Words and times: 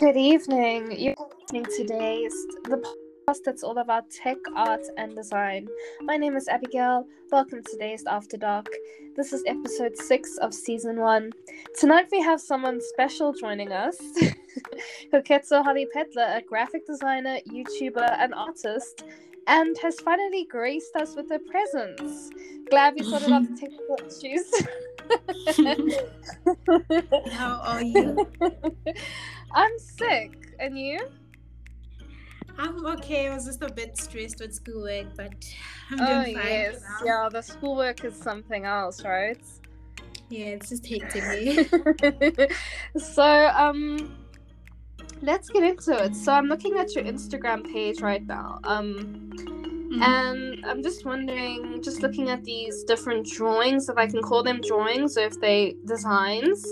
Good 0.00 0.16
evening. 0.16 0.98
You're 0.98 1.14
listening 1.42 1.66
to 1.66 1.76
today's 1.76 2.32
the 2.64 2.82
podcast 3.28 3.40
that's 3.44 3.62
all 3.62 3.76
about 3.76 4.10
tech, 4.10 4.38
art, 4.56 4.80
and 4.96 5.14
design. 5.14 5.68
My 6.00 6.16
name 6.16 6.36
is 6.36 6.48
Abigail. 6.48 7.06
Welcome 7.30 7.62
to 7.62 7.70
today's 7.72 8.04
After 8.06 8.38
Dark. 8.38 8.66
This 9.14 9.34
is 9.34 9.44
episode 9.46 9.94
six 9.98 10.38
of 10.38 10.54
season 10.54 11.00
one. 11.00 11.32
Tonight 11.78 12.06
we 12.10 12.22
have 12.22 12.40
someone 12.40 12.80
special 12.80 13.34
joining 13.34 13.72
us. 13.72 13.98
Koketso 15.12 15.62
Holly 15.62 15.86
Petler, 15.94 16.38
a 16.38 16.40
graphic 16.48 16.86
designer, 16.86 17.36
YouTuber, 17.46 18.16
and 18.18 18.32
artist, 18.32 19.04
and 19.48 19.76
has 19.82 20.00
finally 20.00 20.46
graced 20.46 20.96
us 20.96 21.14
with 21.14 21.28
her 21.28 21.40
presence. 21.40 22.30
Glad 22.70 22.94
we 22.94 23.02
sorted 23.02 23.32
out 23.32 23.42
the 23.42 23.54
technical 23.60 23.98
issues. 24.06 24.50
How 27.32 27.60
are 27.64 27.82
you? 27.82 28.28
I'm 29.52 29.78
sick. 29.78 30.54
And 30.58 30.78
you? 30.78 30.98
I'm 32.58 32.84
okay. 32.86 33.28
I 33.28 33.34
was 33.34 33.46
just 33.46 33.62
a 33.62 33.72
bit 33.72 33.96
stressed 33.96 34.40
with 34.40 34.54
schoolwork, 34.54 35.06
but 35.16 35.32
I'm 35.90 36.00
Oh, 36.00 36.24
doing 36.24 36.36
fine. 36.36 36.46
yes. 36.46 36.82
now. 36.82 37.06
Yeah, 37.06 37.28
the 37.30 37.42
schoolwork 37.42 38.04
is 38.04 38.16
something 38.16 38.64
else, 38.66 39.02
right? 39.04 39.40
Yeah, 40.28 40.46
it's 40.56 40.68
just 40.68 40.86
hectic. 40.86 41.24
me. 41.26 42.48
so, 42.98 43.24
um, 43.54 44.16
let's 45.22 45.48
get 45.48 45.62
into 45.62 45.92
it. 46.04 46.14
So, 46.14 46.32
I'm 46.32 46.46
looking 46.46 46.76
at 46.78 46.94
your 46.94 47.04
Instagram 47.04 47.64
page 47.72 48.00
right 48.00 48.24
now. 48.26 48.58
Um. 48.64 49.30
And 49.90 50.64
I'm 50.66 50.82
just 50.82 51.04
wondering, 51.04 51.82
just 51.82 52.02
looking 52.02 52.30
at 52.30 52.44
these 52.44 52.84
different 52.84 53.26
drawings, 53.26 53.88
if 53.88 53.96
I 53.96 54.06
can 54.06 54.22
call 54.22 54.42
them 54.42 54.60
drawings 54.60 55.16
or 55.16 55.22
if 55.22 55.40
they 55.40 55.74
designs, 55.86 56.64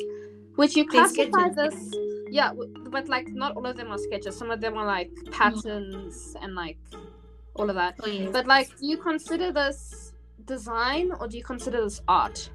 would 0.57 0.75
you 0.75 0.87
classify 0.87 1.49
this? 1.49 1.95
Yeah, 2.31 2.53
but 2.91 3.09
like 3.09 3.29
not 3.29 3.57
all 3.57 3.67
of 3.67 3.77
them 3.77 3.91
are 3.91 3.99
sketches. 3.99 4.37
Some 4.37 4.51
of 4.51 4.61
them 4.61 4.77
are 4.77 4.87
like 4.87 5.11
patterns 5.31 6.37
and 6.43 6.55
like 6.55 6.79
all 7.55 7.69
of 7.69 7.77
that. 7.77 7.97
Oh, 8.03 8.07
yes. 8.07 8.31
But 8.33 8.47
like, 8.47 8.69
do 8.79 8.87
you 8.87 8.99
consider 8.99 9.53
this 9.53 10.13
design 10.45 11.13
or 11.19 11.27
do 11.29 11.37
you 11.37 11.45
consider 11.45 11.83
this 11.83 12.01
art? 12.09 12.51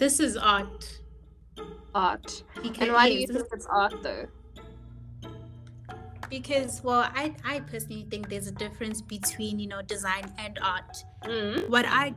this 0.00 0.18
is 0.18 0.36
art. 0.36 0.98
Art. 1.94 2.42
Because, 2.62 2.78
And 2.78 2.92
why 2.92 3.08
do 3.10 3.14
you 3.16 3.26
think 3.26 3.46
it's 3.52 3.66
art 3.66 4.02
though? 4.02 4.26
Because 6.30 6.82
well, 6.82 7.10
I 7.14 7.34
I 7.44 7.60
personally 7.60 8.06
think 8.10 8.28
there's 8.30 8.46
a 8.46 8.52
difference 8.52 9.02
between 9.02 9.58
you 9.58 9.68
know 9.68 9.82
design 9.82 10.32
and 10.38 10.58
art. 10.62 11.04
Mm. 11.24 11.68
What 11.68 11.84
I 11.86 12.14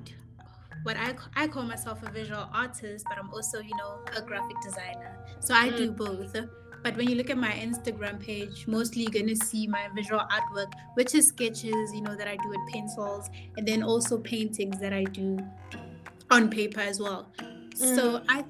what 0.83 0.95
I 0.97 1.16
I 1.36 1.47
call 1.47 1.64
myself 1.64 2.03
a 2.03 2.11
visual 2.11 2.47
artist, 2.53 3.05
but 3.09 3.17
I'm 3.17 3.33
also 3.33 3.59
you 3.59 3.75
know 3.78 4.00
a 4.16 4.22
graphic 4.22 4.58
designer. 4.61 5.17
So 5.39 5.53
I 5.53 5.70
do 5.70 5.92
both. 5.92 6.36
But 6.83 6.97
when 6.97 7.09
you 7.09 7.16
look 7.16 7.30
at 7.30 7.38
my 7.38 7.52
Instagram 7.52 8.20
page, 8.20 8.67
mostly 8.67 9.03
you're 9.03 9.22
gonna 9.22 9.38
see 9.38 9.67
my 9.67 9.88
visual 9.95 10.20
artwork, 10.20 10.73
which 10.95 11.16
is 11.16 11.27
sketches, 11.27 11.94
you 11.94 12.02
know, 12.02 12.16
that 12.16 12.27
I 12.27 12.36
do 12.36 12.50
with 12.50 12.59
pencils, 12.73 13.30
and 13.58 13.66
then 13.66 13.83
also 13.83 14.17
paintings 14.17 14.80
that 14.80 14.92
I 14.92 15.05
do 15.05 15.39
on 16.30 16.50
paper 16.50 16.81
as 16.81 17.00
well. 17.00 17.31
So 17.73 18.22
I 18.27 18.44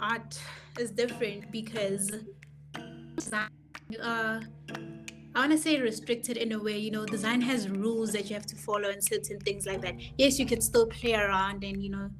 art 0.00 0.38
is 0.78 0.90
different 0.90 1.50
because 1.50 2.10
uh, 3.32 4.40
I 5.34 5.38
want 5.38 5.52
to 5.52 5.58
say 5.58 5.80
restricted 5.80 6.36
in 6.36 6.52
a 6.52 6.62
way. 6.62 6.78
You 6.78 6.90
know, 6.90 7.06
design 7.06 7.40
has 7.42 7.68
rules 7.68 8.12
that 8.12 8.28
you 8.28 8.34
have 8.34 8.46
to 8.46 8.56
follow 8.56 8.90
and 8.90 9.02
certain 9.02 9.38
things 9.40 9.66
like 9.66 9.80
that. 9.82 9.94
Yes, 10.18 10.38
you 10.38 10.46
can 10.46 10.60
still 10.60 10.86
play 10.86 11.14
around 11.14 11.64
and 11.64 11.82
you 11.82 11.90
know 11.90 12.10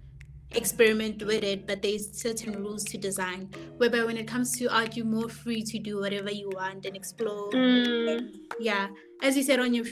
experiment 0.52 1.24
with 1.24 1.44
it, 1.44 1.66
but 1.66 1.82
there's 1.82 2.20
certain 2.20 2.52
rules 2.62 2.84
to 2.84 2.98
design. 2.98 3.48
Whereby 3.76 4.04
when 4.04 4.16
it 4.16 4.26
comes 4.26 4.58
to 4.58 4.66
art, 4.66 4.96
you're 4.96 5.06
more 5.06 5.28
free 5.28 5.62
to 5.62 5.78
do 5.78 6.00
whatever 6.00 6.30
you 6.30 6.50
want 6.54 6.86
and 6.86 6.96
explore. 6.96 7.50
Mm. 7.50 8.18
And, 8.18 8.30
yeah, 8.58 8.88
as 9.22 9.36
you 9.36 9.42
said 9.42 9.60
on 9.60 9.74
your 9.74 9.86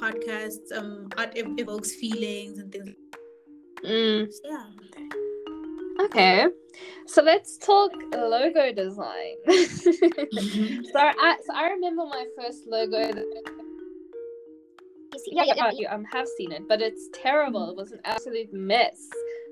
podcast, 0.00 0.58
um, 0.74 1.08
art 1.16 1.32
ev- 1.36 1.54
evokes 1.58 1.94
feelings 1.94 2.58
and 2.58 2.72
things. 2.72 2.90
Mm. 3.84 4.32
So, 4.32 4.40
yeah. 4.44 4.66
Okay. 6.04 6.46
So 7.06 7.22
let's 7.22 7.58
talk 7.58 7.92
logo 8.12 8.72
design. 8.72 9.34
so 9.48 10.98
I 10.98 11.36
so 11.44 11.54
I 11.54 11.70
remember 11.70 12.04
my 12.04 12.26
first 12.36 12.66
logo. 12.66 13.12
That... 13.12 13.26
Yeah, 15.26 15.44
yeah, 15.44 15.54
yeah, 15.56 15.70
you 15.74 15.88
um, 15.90 16.04
have 16.12 16.28
seen 16.28 16.52
it, 16.52 16.62
but 16.68 16.80
it's 16.80 17.08
terrible. 17.12 17.70
It 17.70 17.76
was 17.76 17.92
an 17.92 18.00
absolute 18.04 18.52
mess. 18.52 19.08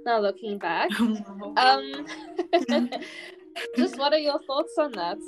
Now 0.07 0.21
looking 0.21 0.59
back, 0.59 0.89
um, 1.01 2.07
just 3.77 3.99
what 3.99 4.13
are 4.13 4.19
your 4.19 4.41
thoughts 4.47 4.75
on 4.79 4.93
that? 4.93 5.19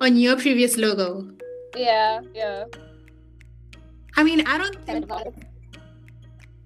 on 0.00 0.16
your 0.16 0.36
previous 0.36 0.76
logo. 0.76 1.28
Yeah, 1.76 2.20
yeah. 2.34 2.64
I 4.16 4.22
mean, 4.22 4.46
I 4.46 4.58
don't 4.58 4.84
think 4.84 5.08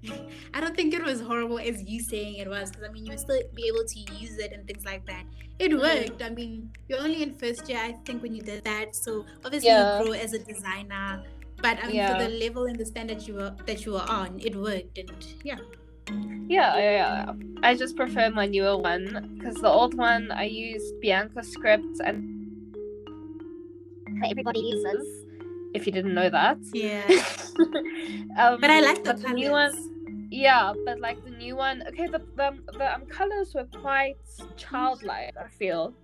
I 0.54 0.60
don't 0.60 0.74
think 0.74 0.94
it 0.94 1.02
was 1.02 1.20
horrible 1.20 1.58
as 1.58 1.82
you 1.82 2.00
saying 2.00 2.36
it 2.36 2.48
was 2.48 2.70
because 2.70 2.88
I 2.88 2.92
mean 2.92 3.06
you 3.06 3.12
would 3.12 3.20
still 3.20 3.40
be 3.54 3.66
able 3.68 3.84
to 3.84 3.98
use 4.14 4.38
it 4.38 4.52
and 4.52 4.66
things 4.66 4.84
like 4.84 5.06
that. 5.06 5.24
It 5.58 5.70
mm-hmm. 5.70 5.80
worked. 5.80 6.22
I 6.22 6.30
mean, 6.30 6.70
you're 6.88 6.98
only 6.98 7.22
in 7.22 7.34
first 7.34 7.68
year, 7.68 7.78
I 7.78 7.92
think, 8.04 8.22
when 8.22 8.34
you 8.34 8.42
did 8.42 8.64
that. 8.64 8.96
So 8.96 9.24
obviously 9.44 9.68
Yeah. 9.68 9.98
you 9.98 10.04
grow 10.06 10.12
as 10.14 10.32
a 10.32 10.38
designer. 10.38 11.22
But 11.58 11.78
I 11.82 11.86
mean, 11.86 11.96
Yeah. 11.96 12.18
for 12.18 12.24
the 12.24 12.30
level 12.30 12.66
and 12.66 12.76
the 12.76 12.86
standard 12.86 13.22
you 13.22 13.34
were 13.34 13.54
that 13.66 13.86
you 13.86 13.92
were 13.92 14.06
on, 14.08 14.40
it 14.40 14.56
worked, 14.56 14.98
and 14.98 15.12
yeah. 15.44 15.58
Yeah, 16.48 16.76
yeah, 16.76 16.90
yeah. 17.00 17.32
I 17.62 17.76
just 17.76 17.96
prefer 17.96 18.28
my 18.30 18.46
newer 18.46 18.76
one 18.76 19.38
because 19.38 19.54
the 19.56 19.68
old 19.68 19.94
one 19.94 20.32
I 20.32 20.44
used 20.44 21.00
Bianca 21.00 21.44
script 21.44 22.00
and 22.04 22.74
everybody 24.24 24.60
uses. 24.60 25.26
If 25.74 25.86
you 25.86 25.92
didn't 25.92 26.14
know 26.14 26.28
that. 26.30 26.58
Yeah. 26.72 27.08
um, 28.36 28.60
But 28.60 28.70
I 28.70 28.80
like 28.80 29.02
the 29.04 29.14
but 29.14 29.22
colors. 29.22 29.34
new 29.40 29.50
one. 29.50 29.72
Yeah, 30.30 30.72
but 30.86 31.00
like 31.00 31.22
the 31.24 31.30
new 31.30 31.56
one, 31.56 31.82
okay, 31.88 32.06
the 32.06 32.20
the, 32.36 32.50
the 32.78 32.94
um, 32.94 33.04
colors 33.06 33.52
were 33.54 33.66
quite 33.80 34.16
childlike. 34.56 35.34
I 35.38 35.48
feel. 35.48 35.94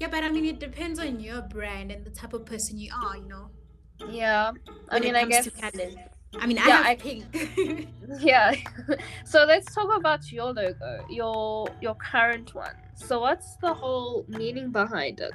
Yeah, 0.00 0.08
but 0.10 0.22
I 0.24 0.28
mean, 0.30 0.44
it 0.44 0.58
depends 0.60 0.98
on 0.98 1.20
your 1.20 1.42
brand 1.42 1.90
and 1.90 2.04
the 2.04 2.10
type 2.10 2.34
of 2.34 2.44
person 2.44 2.78
you 2.78 2.92
are. 2.94 3.16
You 3.16 3.28
know. 3.28 3.50
Yeah, 4.10 4.52
I 4.90 4.94
when 4.94 5.02
mean, 5.04 5.16
I 5.16 5.24
guess. 5.24 5.48
I 6.38 6.46
mean, 6.46 6.58
I 6.58 6.66
Yeah, 6.66 6.76
have 6.76 6.86
I- 6.86 6.96
pink. 6.96 7.24
Yeah. 8.20 8.52
so 9.24 9.44
let's 9.44 9.74
talk 9.74 9.88
about 9.96 10.30
your 10.30 10.52
logo, 10.52 11.04
your 11.08 11.66
your 11.80 11.94
current 11.94 12.54
one. 12.54 12.74
So 12.94 13.20
what's 13.20 13.56
the 13.56 13.72
whole 13.72 14.24
meaning 14.28 14.70
behind 14.70 15.20
it? 15.20 15.34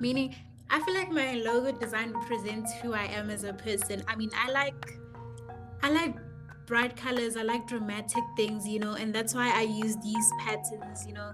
Meaning, 0.00 0.34
I 0.72 0.80
feel 0.80 0.94
like 0.94 1.10
my 1.10 1.34
logo 1.34 1.70
design 1.70 2.14
represents 2.14 2.72
who 2.80 2.94
I 2.94 3.04
am 3.04 3.28
as 3.28 3.44
a 3.44 3.52
person. 3.52 4.02
I 4.08 4.16
mean, 4.16 4.30
I 4.34 4.50
like, 4.50 4.98
I 5.82 5.90
like 5.90 6.16
bright 6.64 6.96
colors. 6.96 7.36
I 7.36 7.42
like 7.42 7.66
dramatic 7.66 8.24
things, 8.36 8.66
you 8.66 8.78
know, 8.78 8.94
and 8.94 9.14
that's 9.14 9.34
why 9.34 9.52
I 9.54 9.62
use 9.62 9.96
these 10.02 10.30
patterns, 10.40 11.04
you 11.06 11.12
know, 11.12 11.32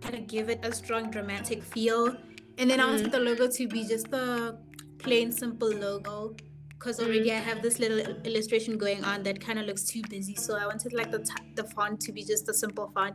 kind 0.00 0.14
of 0.14 0.28
give 0.28 0.48
it 0.48 0.64
a 0.64 0.72
strong 0.72 1.10
dramatic 1.10 1.60
feel. 1.60 2.16
And 2.56 2.70
then 2.70 2.78
I 2.78 2.86
want 2.86 3.02
mm-hmm. 3.02 3.10
the 3.10 3.18
logo 3.18 3.48
to 3.48 3.66
be 3.66 3.84
just 3.84 4.06
a 4.12 4.56
plain, 4.98 5.32
simple 5.32 5.72
logo. 5.72 6.36
Because 6.68 6.98
mm-hmm. 6.98 7.06
already 7.06 7.32
I 7.32 7.38
have 7.38 7.62
this 7.62 7.80
little 7.80 7.98
illustration 8.24 8.78
going 8.78 9.02
on 9.02 9.24
that 9.24 9.40
kind 9.40 9.58
of 9.58 9.66
looks 9.66 9.82
too 9.82 10.02
busy, 10.08 10.36
so 10.36 10.56
I 10.56 10.66
wanted 10.66 10.92
like 10.92 11.10
the 11.10 11.18
t- 11.18 11.52
the 11.56 11.64
font 11.64 12.00
to 12.02 12.12
be 12.12 12.24
just 12.24 12.48
a 12.48 12.54
simple 12.54 12.90
font, 12.92 13.14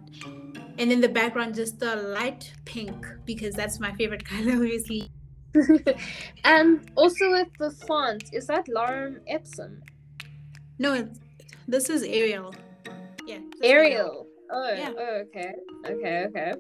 and 0.78 0.90
then 0.90 1.02
the 1.02 1.10
background 1.10 1.56
just 1.56 1.82
a 1.82 1.96
light 1.96 2.54
pink 2.64 3.06
because 3.26 3.56
that's 3.56 3.80
my 3.82 3.94
favorite 3.96 4.24
color, 4.34 4.54
obviously. 4.54 5.10
and 6.44 6.92
also 6.96 7.32
with 7.32 7.48
the 7.60 7.72
font, 7.72 8.24
is 8.34 8.48
that 8.48 8.68
Lorem 8.68 9.20
Ipsum? 9.28 9.82
No, 10.80 10.94
it's, 10.94 11.20
this 11.68 11.90
is 11.90 12.04
Arial. 12.04 12.54
Yeah. 13.26 13.38
is 13.38 13.44
Arial. 13.64 14.28
Oh, 14.52 14.70
Yeah. 14.74 14.92
oh, 14.98 15.24
okay. 15.28 15.52
Okay, 15.86 16.26
okay. 16.28 16.54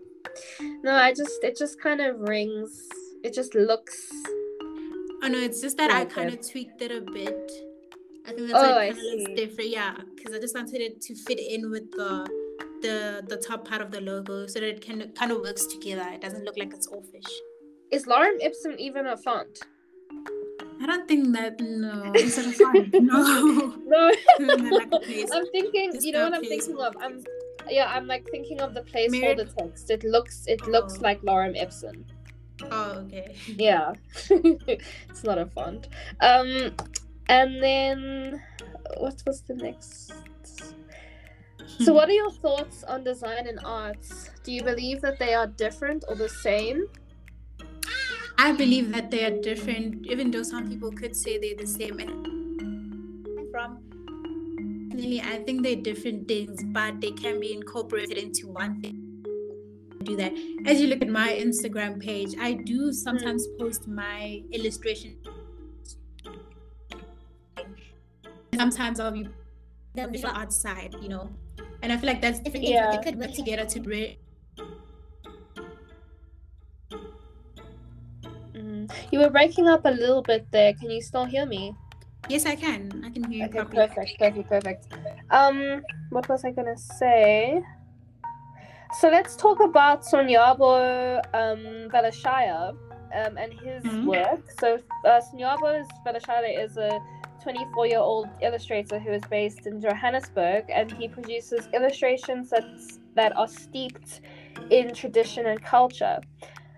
No, 0.83 0.93
I 0.95 1.13
just 1.13 1.43
it 1.43 1.57
just 1.57 1.79
kind 1.81 2.01
of 2.01 2.19
rings. 2.19 2.87
It 3.23 3.33
just 3.33 3.55
looks. 3.55 4.09
Oh 5.23 5.27
no, 5.27 5.37
it's 5.39 5.61
just 5.61 5.77
that 5.77 5.89
I 5.91 6.05
kind 6.05 6.29
of 6.29 6.39
tweaked 6.49 6.81
it 6.81 6.91
a 6.91 7.01
bit. 7.01 7.51
I 8.27 8.33
think 8.33 8.47
that's 8.49 8.59
Oh, 8.61 8.71
why 8.75 8.83
I 8.83 8.85
it 8.87 8.95
kind 8.95 9.13
of 9.13 9.19
looks 9.19 9.25
see. 9.27 9.35
different. 9.35 9.69
Yeah, 9.69 9.95
because 10.15 10.35
I 10.35 10.39
just 10.39 10.53
wanted 10.53 10.81
it 10.81 11.01
to 11.01 11.15
fit 11.15 11.39
in 11.39 11.71
with 11.71 11.89
the 11.91 12.27
the 12.81 13.23
the 13.27 13.37
top 13.37 13.67
part 13.67 13.81
of 13.81 13.89
the 13.91 14.01
logo 14.01 14.45
so 14.47 14.59
that 14.59 14.67
it 14.67 14.81
can 14.81 15.11
kind 15.13 15.31
of 15.31 15.39
works 15.41 15.65
together. 15.65 16.05
It 16.13 16.21
doesn't 16.21 16.43
look 16.43 16.57
like 16.57 16.73
it's 16.73 16.87
all 16.87 17.01
fish. 17.03 17.31
Is 17.91 18.05
Lorem 18.05 18.37
Ipsum 18.41 18.75
even 18.77 19.07
a 19.07 19.17
font? 19.17 19.59
I 20.81 20.85
don't 20.85 21.07
think 21.07 21.33
that 21.35 21.59
no, 21.59 22.11
it's 22.13 22.37
not 22.37 22.45
a 22.47 22.51
font. 22.51 22.93
No, 23.01 23.73
No. 23.85 24.11
I'm 25.33 25.47
thinking. 25.51 25.91
Just 25.93 26.05
you 26.05 26.11
know 26.13 26.25
what 26.25 26.33
I'm 26.35 26.41
place 26.41 26.65
thinking 26.65 26.83
of? 26.83 26.95
I'm. 27.01 27.23
Yeah, 27.69 27.91
I'm 27.93 28.07
like 28.07 28.25
thinking 28.29 28.61
of 28.61 28.73
the 28.73 28.81
placeholder 28.81 29.53
text. 29.57 29.89
It 29.89 30.03
looks. 30.03 30.45
It 30.47 30.65
looks 30.67 30.95
Oh. 30.97 31.01
like 31.01 31.21
Lorem 31.21 31.55
Ipsum. 31.61 32.05
Oh, 32.71 32.91
okay. 33.05 33.35
Yeah, 33.57 33.93
it's 34.29 35.23
not 35.23 35.37
a 35.37 35.45
font. 35.47 35.87
Um, 36.21 36.71
and 37.29 37.61
then 37.61 38.41
what 38.97 39.21
was 39.25 39.41
the 39.41 39.55
next? 39.55 40.13
So, 41.79 41.93
what 41.93 42.09
are 42.09 42.13
your 42.13 42.31
thoughts 42.31 42.83
on 42.83 43.03
design 43.03 43.47
and 43.47 43.59
arts? 43.63 44.29
Do 44.43 44.51
you 44.51 44.63
believe 44.63 45.01
that 45.01 45.19
they 45.19 45.33
are 45.33 45.47
different 45.47 46.05
or 46.07 46.15
the 46.15 46.29
same? 46.29 46.87
I 48.39 48.51
believe 48.51 48.91
that 48.91 49.09
they 49.09 49.25
are 49.25 49.41
different, 49.41 50.05
even 50.05 50.29
though 50.29 50.43
some 50.43 50.69
people 50.69 50.91
could 50.91 51.15
say 51.15 51.39
they're 51.39 51.57
the 51.57 51.65
same. 51.65 51.99
And 51.99 53.51
from 53.51 53.79
really, 54.93 55.21
I 55.21 55.39
think 55.43 55.63
they're 55.63 55.75
different 55.75 56.27
things, 56.27 56.63
but 56.65 57.01
they 57.01 57.11
can 57.11 57.39
be 57.39 57.53
incorporated 57.53 58.17
into 58.17 58.47
one 58.47 58.79
thing. 58.81 59.03
Do 60.03 60.15
that. 60.17 60.33
As 60.67 60.79
you 60.79 60.87
look 60.87 61.01
at 61.01 61.09
my 61.09 61.29
Instagram 61.29 61.99
page, 61.99 62.35
I 62.39 62.53
do 62.53 62.93
sometimes 62.93 63.47
mm. 63.47 63.59
post 63.59 63.87
my 63.87 64.43
illustration. 64.51 65.17
Sometimes 68.55 68.99
I'll 68.99 69.11
be 69.11 69.27
the 69.95 70.07
visual 70.07 70.33
art 70.33 70.53
you 71.01 71.09
know, 71.09 71.29
and 71.81 71.91
I 71.91 71.97
feel 71.97 72.07
like 72.07 72.21
that's 72.21 72.39
different. 72.39 72.67
Yeah. 72.67 72.95
They 72.95 73.03
could 73.03 73.19
work 73.19 73.33
together 73.33 73.65
to 73.65 73.79
bring 73.79 74.15
You 79.17 79.23
were 79.23 79.31
breaking 79.31 79.67
up 79.67 79.83
a 79.83 79.89
little 79.89 80.21
bit 80.21 80.45
there. 80.51 80.75
Can 80.75 80.91
you 80.91 81.01
still 81.01 81.25
hear 81.25 81.47
me? 81.47 81.73
Yes, 82.29 82.45
I 82.45 82.55
can. 82.55 83.01
I 83.03 83.09
can 83.09 83.23
hear 83.23 83.39
you 83.39 83.45
okay, 83.45 83.57
properly. 83.57 83.87
Perfect, 83.87 84.19
perfect, 84.19 84.47
perfect. 84.47 84.93
Um, 85.31 85.81
what 86.11 86.29
was 86.29 86.45
I 86.45 86.51
gonna 86.51 86.77
say? 86.77 87.63
So 88.99 89.09
let's 89.09 89.35
talk 89.35 89.59
about 89.59 90.03
Sonwabo 90.03 91.17
um, 91.33 91.89
Valashiya 91.89 92.69
um, 92.69 93.37
and 93.39 93.53
his 93.53 93.83
mm-hmm. 93.83 94.05
work. 94.05 94.51
So 94.59 94.77
uh, 95.03 95.19
Sonwabo 95.19 95.83
Valashiya 96.05 96.63
is 96.63 96.77
a 96.77 96.99
24 97.41 97.87
year 97.87 97.97
old 97.97 98.27
illustrator 98.43 98.99
who 98.99 99.13
is 99.13 99.23
based 99.31 99.65
in 99.65 99.81
Johannesburg 99.81 100.65
and 100.69 100.91
he 100.91 101.07
produces 101.07 101.67
illustrations 101.73 102.51
that, 102.51 102.69
that 103.15 103.35
are 103.35 103.47
steeped 103.47 104.21
in 104.69 104.93
tradition 104.93 105.47
and 105.47 105.59
culture. 105.63 106.19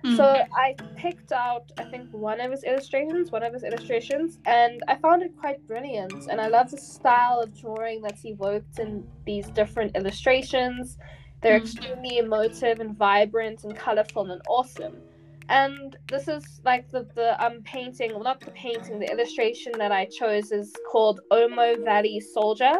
Mm. 0.06 0.16
So 0.16 0.46
I 0.54 0.76
picked 0.96 1.32
out, 1.32 1.72
I 1.78 1.84
think, 1.84 2.10
one 2.12 2.40
of 2.40 2.52
his 2.52 2.64
illustrations, 2.64 3.32
one 3.32 3.44
of 3.44 3.54
his 3.54 3.64
illustrations, 3.64 4.40
and 4.46 4.82
I 4.88 4.96
found 4.96 5.24
it 5.24 5.36
quite 5.38 5.66
brilliant. 5.68 6.28
And 6.30 6.40
I 6.40 6.48
love 6.48 6.72
the 6.72 6.78
style 6.78 7.42
of 7.42 7.60
drawing 7.60 8.02
that's 8.02 8.26
evoked 8.26 8.80
in 8.80 9.06
these 9.26 9.48
different 9.50 9.96
illustrations. 9.96 10.98
They're 11.42 11.60
mm. 11.60 11.64
extremely 11.64 12.18
emotive 12.18 12.80
and 12.80 12.98
vibrant 12.98 13.64
and 13.64 13.76
colorful 13.76 14.32
and 14.32 14.42
awesome. 14.48 14.96
And 15.50 15.98
this 16.08 16.28
is 16.28 16.62
like 16.64 16.90
the 16.92 17.08
the 17.16 17.44
um 17.44 17.64
painting, 17.64 18.12
well, 18.12 18.24
not 18.24 18.40
the 18.40 18.52
painting, 18.52 19.00
the 19.00 19.12
illustration 19.12 19.72
that 19.80 19.92
I 19.92 20.06
chose 20.06 20.52
is 20.52 20.72
called 20.92 21.22
Omo 21.32 21.84
Valley 21.84 22.20
Soldier. 22.20 22.74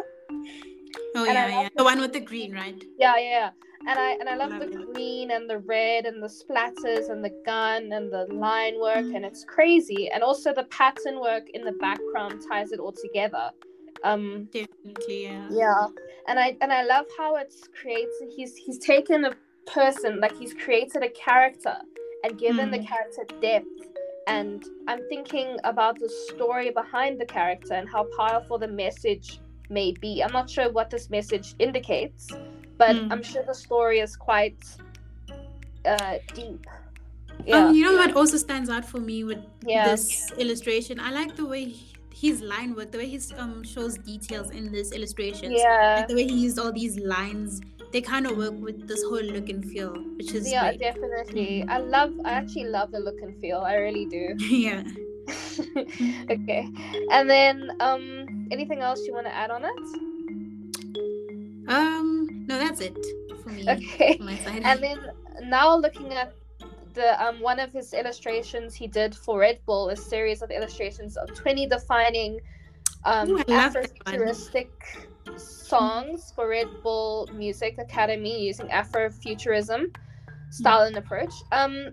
Oh 1.16 1.24
and 1.24 1.34
yeah, 1.34 1.62
yeah, 1.62 1.68
the 1.76 1.82
one 1.82 2.00
with 2.00 2.12
the 2.12 2.20
green, 2.20 2.52
right? 2.52 2.80
Yeah, 2.96 3.18
yeah 3.18 3.50
and 3.86 3.98
I 3.98 4.12
and 4.12 4.28
I 4.28 4.36
love, 4.36 4.50
love 4.50 4.60
the 4.60 4.80
it. 4.80 4.92
green 4.92 5.30
and 5.30 5.48
the 5.48 5.58
red 5.58 6.04
and 6.06 6.22
the 6.22 6.28
splatters 6.28 7.10
and 7.10 7.24
the 7.24 7.34
gun 7.46 7.92
and 7.92 8.12
the 8.12 8.26
line 8.30 8.78
work 8.80 8.98
and 9.14 9.24
it's 9.24 9.44
crazy 9.44 10.10
and 10.12 10.22
also 10.22 10.52
the 10.52 10.64
pattern 10.64 11.20
work 11.20 11.44
in 11.54 11.64
the 11.64 11.72
background 11.72 12.42
ties 12.48 12.72
it 12.72 12.80
all 12.80 12.92
together. 12.92 13.50
Um, 14.04 14.48
Definitely, 14.52 15.24
yeah. 15.24 15.48
Yeah, 15.50 15.86
and 16.28 16.38
I 16.38 16.56
and 16.60 16.72
I 16.72 16.84
love 16.84 17.06
how 17.16 17.36
it's 17.36 17.68
created. 17.80 18.32
He's 18.34 18.56
he's 18.56 18.78
taken 18.78 19.24
a 19.24 19.32
person 19.66 20.20
like 20.20 20.36
he's 20.36 20.54
created 20.54 21.02
a 21.02 21.10
character 21.10 21.76
and 22.24 22.38
given 22.38 22.68
mm. 22.68 22.72
the 22.72 22.86
character 22.86 23.24
depth. 23.40 23.66
And 24.26 24.64
I'm 24.86 25.00
thinking 25.08 25.56
about 25.64 25.98
the 25.98 26.08
story 26.28 26.70
behind 26.70 27.20
the 27.20 27.24
character 27.24 27.74
and 27.74 27.88
how 27.88 28.06
powerful 28.16 28.58
the 28.58 28.68
message 28.68 29.40
may 29.68 29.92
be. 29.92 30.22
I'm 30.22 30.32
not 30.32 30.48
sure 30.48 30.70
what 30.70 30.90
this 30.90 31.10
message 31.10 31.54
indicates, 31.58 32.28
but 32.80 32.96
mm. 32.96 33.12
I'm 33.12 33.22
sure 33.22 33.42
the 33.44 33.54
story 33.54 33.98
is 34.00 34.16
quite 34.16 34.64
uh, 35.84 36.16
deep. 36.34 36.66
Yeah. 37.44 37.66
Um, 37.66 37.74
you 37.74 37.84
know 37.84 37.96
what 37.96 38.16
also 38.16 38.38
stands 38.38 38.70
out 38.70 38.86
for 38.86 39.00
me 39.00 39.22
with 39.22 39.42
yeah. 39.66 39.88
this 39.88 40.32
illustration? 40.38 40.98
I 40.98 41.10
like 41.10 41.36
the 41.36 41.44
way 41.44 41.74
his 42.14 42.40
line 42.40 42.74
work, 42.74 42.90
the 42.90 42.98
way 43.02 43.08
he 43.14 43.20
um 43.36 43.62
shows 43.62 43.98
details 43.98 44.48
in 44.50 44.72
this 44.72 44.92
illustration. 44.92 45.52
Yeah. 45.52 45.96
Like 45.98 46.08
the 46.08 46.14
way 46.14 46.26
he 46.26 46.38
used 46.48 46.58
all 46.58 46.72
these 46.72 46.98
lines. 46.98 47.60
They 47.92 48.00
kind 48.00 48.26
of 48.26 48.36
work 48.38 48.56
with 48.66 48.86
this 48.88 49.02
whole 49.02 49.28
look 49.34 49.48
and 49.50 49.64
feel, 49.70 49.92
which 50.16 50.32
is 50.32 50.50
yeah, 50.50 50.68
great. 50.68 50.80
definitely. 50.80 51.64
I 51.68 51.78
love. 51.78 52.12
I 52.24 52.30
actually 52.40 52.68
love 52.76 52.92
the 52.92 53.00
look 53.00 53.20
and 53.20 53.38
feel. 53.40 53.60
I 53.60 53.74
really 53.74 54.06
do. 54.06 54.24
yeah. 54.38 54.84
okay, 56.34 56.68
and 57.10 57.28
then 57.28 57.72
um, 57.80 58.48
anything 58.50 58.80
else 58.80 59.06
you 59.06 59.12
want 59.12 59.26
to 59.26 59.34
add 59.34 59.50
on 59.50 59.64
it? 59.64 59.84
Um, 61.68 62.09
no, 62.50 62.58
that's 62.58 62.80
it 62.80 62.96
for 63.42 63.50
me. 63.50 63.64
Okay. 63.68 64.18
And 64.64 64.82
then 64.82 64.98
now 65.42 65.76
looking 65.76 66.12
at 66.12 66.34
the 66.94 67.08
um 67.24 67.40
one 67.40 67.60
of 67.60 67.72
his 67.72 67.94
illustrations 67.94 68.74
he 68.74 68.88
did 68.88 69.14
for 69.14 69.38
Red 69.38 69.60
Bull, 69.66 69.90
a 69.90 69.96
series 69.96 70.42
of 70.42 70.50
illustrations 70.50 71.16
of 71.16 71.32
20 71.34 71.66
defining 71.68 72.40
um 73.04 73.30
Ooh, 73.30 73.44
Afrofuturistic 73.44 74.70
songs 75.36 76.32
for 76.34 76.48
Red 76.48 76.66
Bull 76.82 77.28
Music 77.32 77.78
Academy 77.78 78.42
using 78.42 78.66
Afrofuturism 78.66 79.94
style 80.50 80.82
and 80.82 80.96
approach. 80.96 81.32
Um 81.52 81.92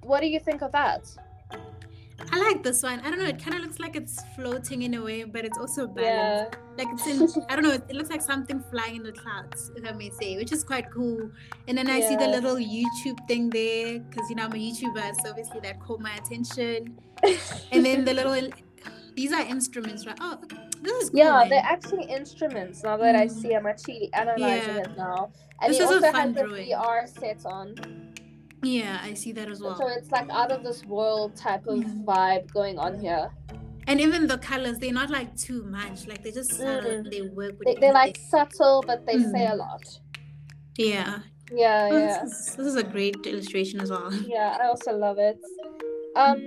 what 0.00 0.20
do 0.20 0.26
you 0.26 0.40
think 0.40 0.62
of 0.62 0.72
that? 0.72 1.02
I 2.32 2.38
like 2.38 2.62
this 2.62 2.82
one. 2.82 3.00
I 3.00 3.10
don't 3.10 3.18
know. 3.18 3.26
It 3.26 3.42
kind 3.42 3.54
of 3.56 3.62
looks 3.62 3.78
like 3.78 3.96
it's 3.96 4.20
floating 4.34 4.82
in 4.82 4.94
a 4.94 5.02
way, 5.02 5.24
but 5.24 5.44
it's 5.44 5.58
also 5.58 5.86
balanced. 5.86 6.58
Yeah. 6.58 6.84
Like 6.84 6.88
it's 6.92 7.06
in. 7.06 7.44
I 7.48 7.56
don't 7.56 7.64
know. 7.64 7.72
It, 7.72 7.84
it, 7.88 7.96
looks 7.96 8.10
like 8.10 8.22
something 8.22 8.62
flying 8.70 8.96
in 8.96 9.02
the 9.02 9.12
clouds, 9.12 9.70
if 9.76 9.84
I 9.84 9.92
may 9.92 10.10
say, 10.10 10.36
which 10.36 10.52
is 10.52 10.64
quite 10.64 10.90
cool. 10.90 11.30
And 11.66 11.78
then 11.78 11.88
I 11.88 11.98
yeah. 11.98 12.08
see 12.08 12.16
the 12.16 12.28
little 12.28 12.56
YouTube 12.56 13.26
thing 13.26 13.50
there, 13.50 14.00
because 14.00 14.28
you 14.28 14.36
know 14.36 14.44
I'm 14.44 14.52
a 14.52 14.56
YouTuber, 14.56 15.20
so 15.22 15.30
obviously 15.30 15.60
that 15.60 15.80
caught 15.80 16.00
my 16.00 16.14
attention. 16.16 16.98
and 17.72 17.84
then 17.84 18.04
the 18.04 18.14
little. 18.14 18.50
These 19.14 19.32
are 19.32 19.42
instruments, 19.42 20.06
right? 20.06 20.16
Oh, 20.20 20.38
this 20.80 20.92
is 21.02 21.10
cool, 21.10 21.18
Yeah, 21.18 21.38
man. 21.38 21.48
they're 21.48 21.64
actually 21.64 22.04
instruments. 22.04 22.84
Now 22.84 22.96
that 22.98 23.16
mm. 23.16 23.20
I 23.20 23.26
see, 23.26 23.52
I'm 23.54 23.66
actually 23.66 24.10
analyzing 24.12 24.76
yeah. 24.76 24.82
it 24.82 24.96
now. 24.96 25.32
And 25.60 25.70
this 25.70 25.78
he 25.78 25.84
also 25.84 26.00
has 26.12 26.34
the 26.34 26.42
VR 26.42 27.08
set 27.08 27.44
on. 27.44 27.74
Yeah, 28.62 29.00
I 29.02 29.14
see 29.14 29.32
that 29.32 29.48
as 29.48 29.60
well. 29.60 29.76
So 29.76 29.86
it's 29.88 30.10
like 30.10 30.28
out 30.30 30.50
of 30.50 30.64
this 30.64 30.84
world 30.84 31.36
type 31.36 31.66
of 31.66 31.78
mm. 31.78 32.04
vibe 32.04 32.52
going 32.52 32.78
on 32.78 32.98
here. 32.98 33.30
And 33.86 34.00
even 34.00 34.26
the 34.26 34.38
colors, 34.38 34.78
they're 34.78 34.92
not 34.92 35.10
like 35.10 35.34
too 35.36 35.64
much. 35.64 36.06
Like 36.06 36.22
they 36.22 36.32
just 36.32 36.52
mm. 36.52 37.10
they 37.10 37.22
work 37.22 37.58
with. 37.58 37.80
They, 37.80 37.88
are 37.88 37.94
like 37.94 38.18
subtle, 38.28 38.82
but 38.86 39.06
they 39.06 39.16
mm. 39.16 39.32
say 39.32 39.46
a 39.46 39.54
lot. 39.54 39.82
Yeah. 40.76 41.20
Yeah, 41.50 41.88
oh, 41.90 41.98
yeah. 41.98 42.24
This 42.24 42.32
is, 42.32 42.56
this 42.56 42.66
is, 42.66 42.76
a 42.76 42.82
great 42.82 43.16
illustration 43.24 43.80
as 43.80 43.90
well. 43.90 44.12
Yeah, 44.12 44.58
I 44.60 44.66
also 44.66 44.92
love 44.92 45.18
it. 45.18 45.38
Um, 46.14 46.46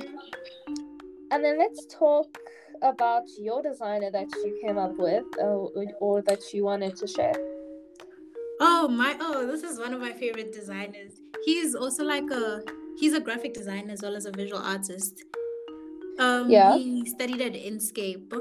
and 1.32 1.44
then 1.44 1.58
let's 1.58 1.88
talk 1.88 2.38
about 2.84 3.24
your 3.40 3.64
designer 3.64 4.12
that 4.12 4.28
you 4.44 4.60
came 4.64 4.78
up 4.78 4.96
with, 4.98 5.24
or, 5.40 5.72
or 6.00 6.22
that 6.22 6.54
you 6.54 6.66
wanted 6.66 6.96
to 6.98 7.08
share. 7.08 7.34
Oh 8.64 8.88
my! 8.88 9.18
Oh, 9.20 9.48
this 9.48 9.64
is 9.64 9.80
one 9.80 9.94
of 9.94 10.00
my 10.00 10.14
favorite 10.14 10.54
designers 10.54 11.22
he's 11.44 11.76
also 11.76 12.04
like 12.04 12.30
a 12.32 12.62
he's 12.98 13.14
a 13.14 13.20
graphic 13.20 13.54
designer 13.54 13.94
as 13.94 14.02
well 14.02 14.16
as 14.16 14.26
a 14.26 14.32
visual 14.32 14.62
artist. 14.62 15.24
Um, 16.20 16.50
yeah. 16.50 16.78
He 16.78 17.06
studied 17.06 17.42
at 17.42 17.54
Inscape 17.54 18.32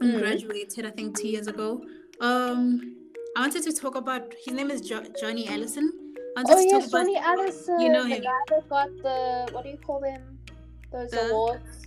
and 0.00 0.14
mm. 0.14 0.18
graduated, 0.18 0.86
I 0.86 0.90
think, 0.90 1.18
two 1.18 1.28
years 1.28 1.48
ago. 1.48 1.84
Um, 2.20 2.96
I 3.36 3.40
wanted 3.40 3.62
to 3.64 3.72
talk 3.72 3.96
about 3.96 4.34
his 4.44 4.54
name 4.54 4.70
is 4.70 4.82
jo- 4.82 5.06
Johnny 5.20 5.48
Alison. 5.48 5.90
oh 6.36 6.60
yes, 6.60 6.90
Johnny 6.90 7.16
about, 7.16 7.38
Alison. 7.38 7.80
You 7.80 7.88
know 7.88 8.04
him. 8.04 8.20
The 8.20 8.26
guy 8.26 8.40
that 8.50 8.68
got 8.68 8.88
the 9.02 9.48
what 9.52 9.64
do 9.64 9.70
you 9.70 9.78
call 9.78 10.00
them? 10.00 10.38
Those 10.92 11.10
the, 11.10 11.30
awards. 11.30 11.86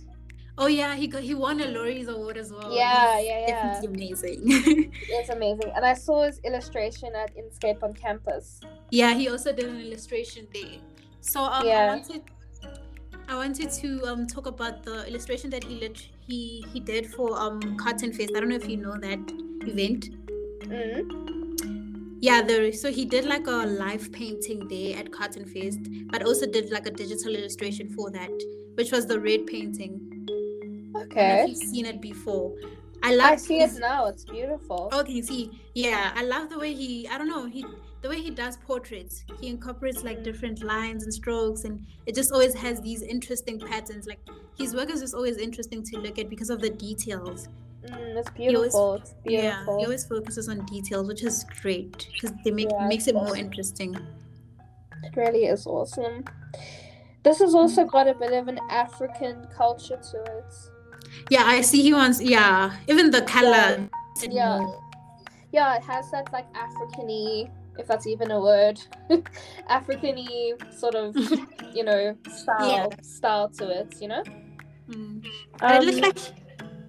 Oh 0.58 0.68
yeah, 0.68 0.94
he 0.94 1.06
got 1.06 1.22
he 1.22 1.34
won 1.34 1.60
a 1.60 1.66
Loerie's 1.66 2.08
award 2.08 2.38
as 2.38 2.50
well. 2.50 2.74
Yeah, 2.74 3.20
yeah, 3.20 3.44
yeah. 3.46 3.72
Definitely 3.74 4.06
amazing. 4.08 4.40
it's 5.08 5.28
amazing, 5.28 5.70
and 5.76 5.84
I 5.84 5.92
saw 5.92 6.24
his 6.24 6.40
illustration 6.44 7.14
at 7.14 7.36
Inscape 7.36 7.82
on 7.82 7.92
campus. 7.92 8.60
Yeah, 8.90 9.12
he 9.12 9.28
also 9.28 9.52
did 9.52 9.66
an 9.66 9.80
illustration 9.80 10.46
there. 10.54 10.80
So 11.20 11.42
um, 11.42 11.66
yeah. 11.66 11.92
I 11.92 11.96
wanted 11.96 12.22
I 13.28 13.36
wanted 13.36 13.70
to 13.70 14.02
um 14.06 14.26
talk 14.26 14.46
about 14.46 14.82
the 14.82 15.06
illustration 15.06 15.50
that 15.50 15.64
he 15.64 15.78
lit- 15.78 16.08
he 16.20 16.64
he 16.72 16.80
did 16.80 17.12
for 17.12 17.38
um 17.38 17.76
Cotton 17.76 18.12
Fest. 18.12 18.32
I 18.34 18.40
don't 18.40 18.48
know 18.48 18.56
if 18.56 18.68
you 18.68 18.78
know 18.78 18.96
that 18.96 19.20
event. 19.66 20.10
Mm-hmm. 20.62 22.16
Yeah, 22.20 22.40
there. 22.40 22.72
So 22.72 22.90
he 22.90 23.04
did 23.04 23.26
like 23.26 23.46
a 23.46 23.66
live 23.66 24.10
painting 24.10 24.66
there 24.68 24.96
at 24.96 25.12
Cotton 25.12 25.44
Fest, 25.44 25.80
but 26.06 26.24
also 26.24 26.46
did 26.46 26.70
like 26.70 26.86
a 26.86 26.90
digital 26.90 27.34
illustration 27.34 27.90
for 27.90 28.10
that, 28.10 28.30
which 28.74 28.90
was 28.90 29.06
the 29.06 29.20
red 29.20 29.46
painting. 29.46 30.15
Okay. 31.02 31.46
you've 31.48 31.56
seen 31.58 31.86
it 31.86 32.00
before. 32.00 32.54
I 33.02 33.14
love. 33.14 33.32
I 33.32 33.36
see 33.36 33.58
his... 33.58 33.76
it 33.76 33.80
now. 33.80 34.06
It's 34.06 34.24
beautiful. 34.24 34.90
Okay, 34.92 35.22
see, 35.22 35.50
yeah, 35.74 36.12
I 36.14 36.22
love 36.22 36.48
the 36.50 36.58
way 36.58 36.72
he. 36.74 37.06
I 37.08 37.18
don't 37.18 37.28
know 37.28 37.46
he 37.46 37.64
the 38.02 38.08
way 38.08 38.20
he 38.20 38.30
does 38.30 38.56
portraits. 38.56 39.24
He 39.40 39.48
incorporates 39.48 40.02
like 40.02 40.22
different 40.22 40.62
lines 40.62 41.04
and 41.04 41.12
strokes, 41.12 41.64
and 41.64 41.84
it 42.06 42.14
just 42.14 42.32
always 42.32 42.54
has 42.54 42.80
these 42.80 43.02
interesting 43.02 43.60
patterns. 43.60 44.06
Like 44.06 44.20
his 44.58 44.74
work 44.74 44.90
is 44.90 45.00
just 45.00 45.14
always 45.14 45.36
interesting 45.36 45.82
to 45.84 45.98
look 45.98 46.18
at 46.18 46.30
because 46.30 46.50
of 46.50 46.60
the 46.60 46.70
details. 46.70 47.48
Mm, 47.84 48.16
it's 48.16 48.30
He 48.34 48.48
always- 48.54 48.72
beautiful. 48.72 48.94
It's 48.94 49.14
Yeah, 49.24 49.62
he 49.64 49.84
always 49.84 50.04
focuses 50.06 50.48
on 50.48 50.64
details, 50.66 51.06
which 51.06 51.22
is 51.22 51.44
great 51.62 52.08
because 52.12 52.32
they 52.44 52.50
make 52.50 52.70
Yeah, 52.70 52.88
makes 52.88 53.06
it 53.06 53.14
more 53.14 53.36
interesting. 53.36 53.94
It 55.04 55.16
really 55.16 55.44
is 55.44 55.66
awesome. 55.66 56.24
This 57.22 57.38
has 57.40 57.54
also 57.54 57.84
got 57.84 58.08
a 58.08 58.14
bit 58.14 58.32
of 58.32 58.48
an 58.48 58.58
African 58.70 59.46
culture 59.56 60.00
to 60.12 60.22
it. 60.38 60.54
Yeah, 61.30 61.44
I 61.44 61.60
see 61.60 61.82
he 61.82 61.92
wants. 61.92 62.20
Yeah, 62.20 62.72
even 62.88 63.10
the 63.10 63.22
color. 63.22 63.88
Yeah. 64.28 64.64
Yeah, 65.52 65.76
it 65.76 65.82
has 65.84 66.10
that 66.10 66.32
like 66.32 66.46
African-y, 66.54 67.50
if 67.78 67.86
that's 67.86 68.06
even 68.06 68.30
a 68.30 68.40
word, 68.40 68.80
African-y 69.68 70.52
sort 70.70 70.94
of, 70.94 71.16
you 71.74 71.84
know, 71.84 72.16
style 72.28 72.68
Yeah. 72.68 72.86
style 73.02 73.48
to 73.58 73.68
it, 73.80 73.94
you 74.00 74.08
know? 74.08 74.22
Mm. 74.90 75.24
But 75.58 75.82
it 75.82 75.84
looks 75.86 75.96
Um, 75.98 76.02
like 76.02 76.18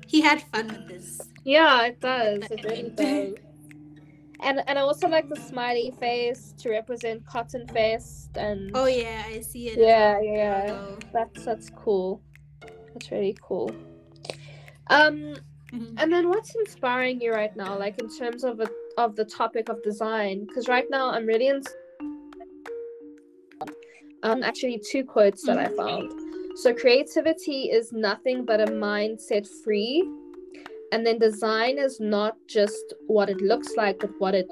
he 0.07 0.21
had 0.21 0.41
fun 0.41 0.67
with 0.67 0.87
this. 0.87 1.21
Yeah, 1.43 1.85
it 1.85 1.99
does. 1.99 2.51
It 2.51 2.63
really 2.63 2.89
does. 2.95 3.35
And 4.41 4.61
and 4.67 4.77
I 4.77 4.81
also 4.81 5.07
like 5.07 5.27
the 5.29 5.35
smiley 5.35 5.91
face 5.99 6.53
to 6.59 6.69
represent 6.69 7.25
Cotton 7.25 7.67
Fest 7.67 8.37
and 8.37 8.71
Oh 8.75 8.85
yeah, 8.85 9.23
I 9.27 9.41
see 9.41 9.69
it. 9.69 9.79
yeah, 9.79 10.19
yeah. 10.21 10.77
That's 11.13 11.43
that's 11.45 11.69
cool. 11.71 12.21
That's 12.93 13.09
really 13.11 13.35
cool. 13.41 13.71
Um 14.89 15.35
Mhm. 15.73 15.95
and 16.01 16.13
then 16.13 16.29
what's 16.29 16.55
inspiring 16.55 17.19
you 17.19 17.33
right 17.33 17.53
now 17.57 17.77
like 17.77 17.99
in 17.99 18.07
terms 18.07 18.45
of 18.45 18.61
a, 18.61 18.69
of 18.97 19.17
the 19.17 19.25
topic 19.25 19.67
of 19.67 19.83
design 19.83 20.45
because 20.45 20.69
right 20.69 20.89
now 20.89 21.09
I'm 21.11 21.25
really 21.25 21.47
in 21.47 21.61
um 24.23 24.43
actually 24.43 24.79
two 24.91 25.03
quotes 25.03 25.43
that 25.45 25.57
I 25.57 25.67
found. 25.67 26.09
So 26.55 26.73
creativity 26.73 27.69
is 27.69 27.91
nothing 27.91 28.45
but 28.45 28.61
a 28.61 28.65
mindset 28.67 29.45
free 29.63 30.07
and 30.91 31.05
then 31.05 31.19
design 31.19 31.77
is 31.77 31.99
not 31.99 32.37
just 32.47 32.93
what 33.07 33.29
it 33.29 33.41
looks 33.41 33.75
like 33.75 33.99
but 33.99 34.11
what 34.19 34.33
it 34.33 34.49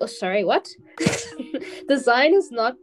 oh 0.00 0.06
sorry 0.06 0.44
what 0.44 0.68
design 1.88 2.34
is 2.34 2.50
not 2.52 2.76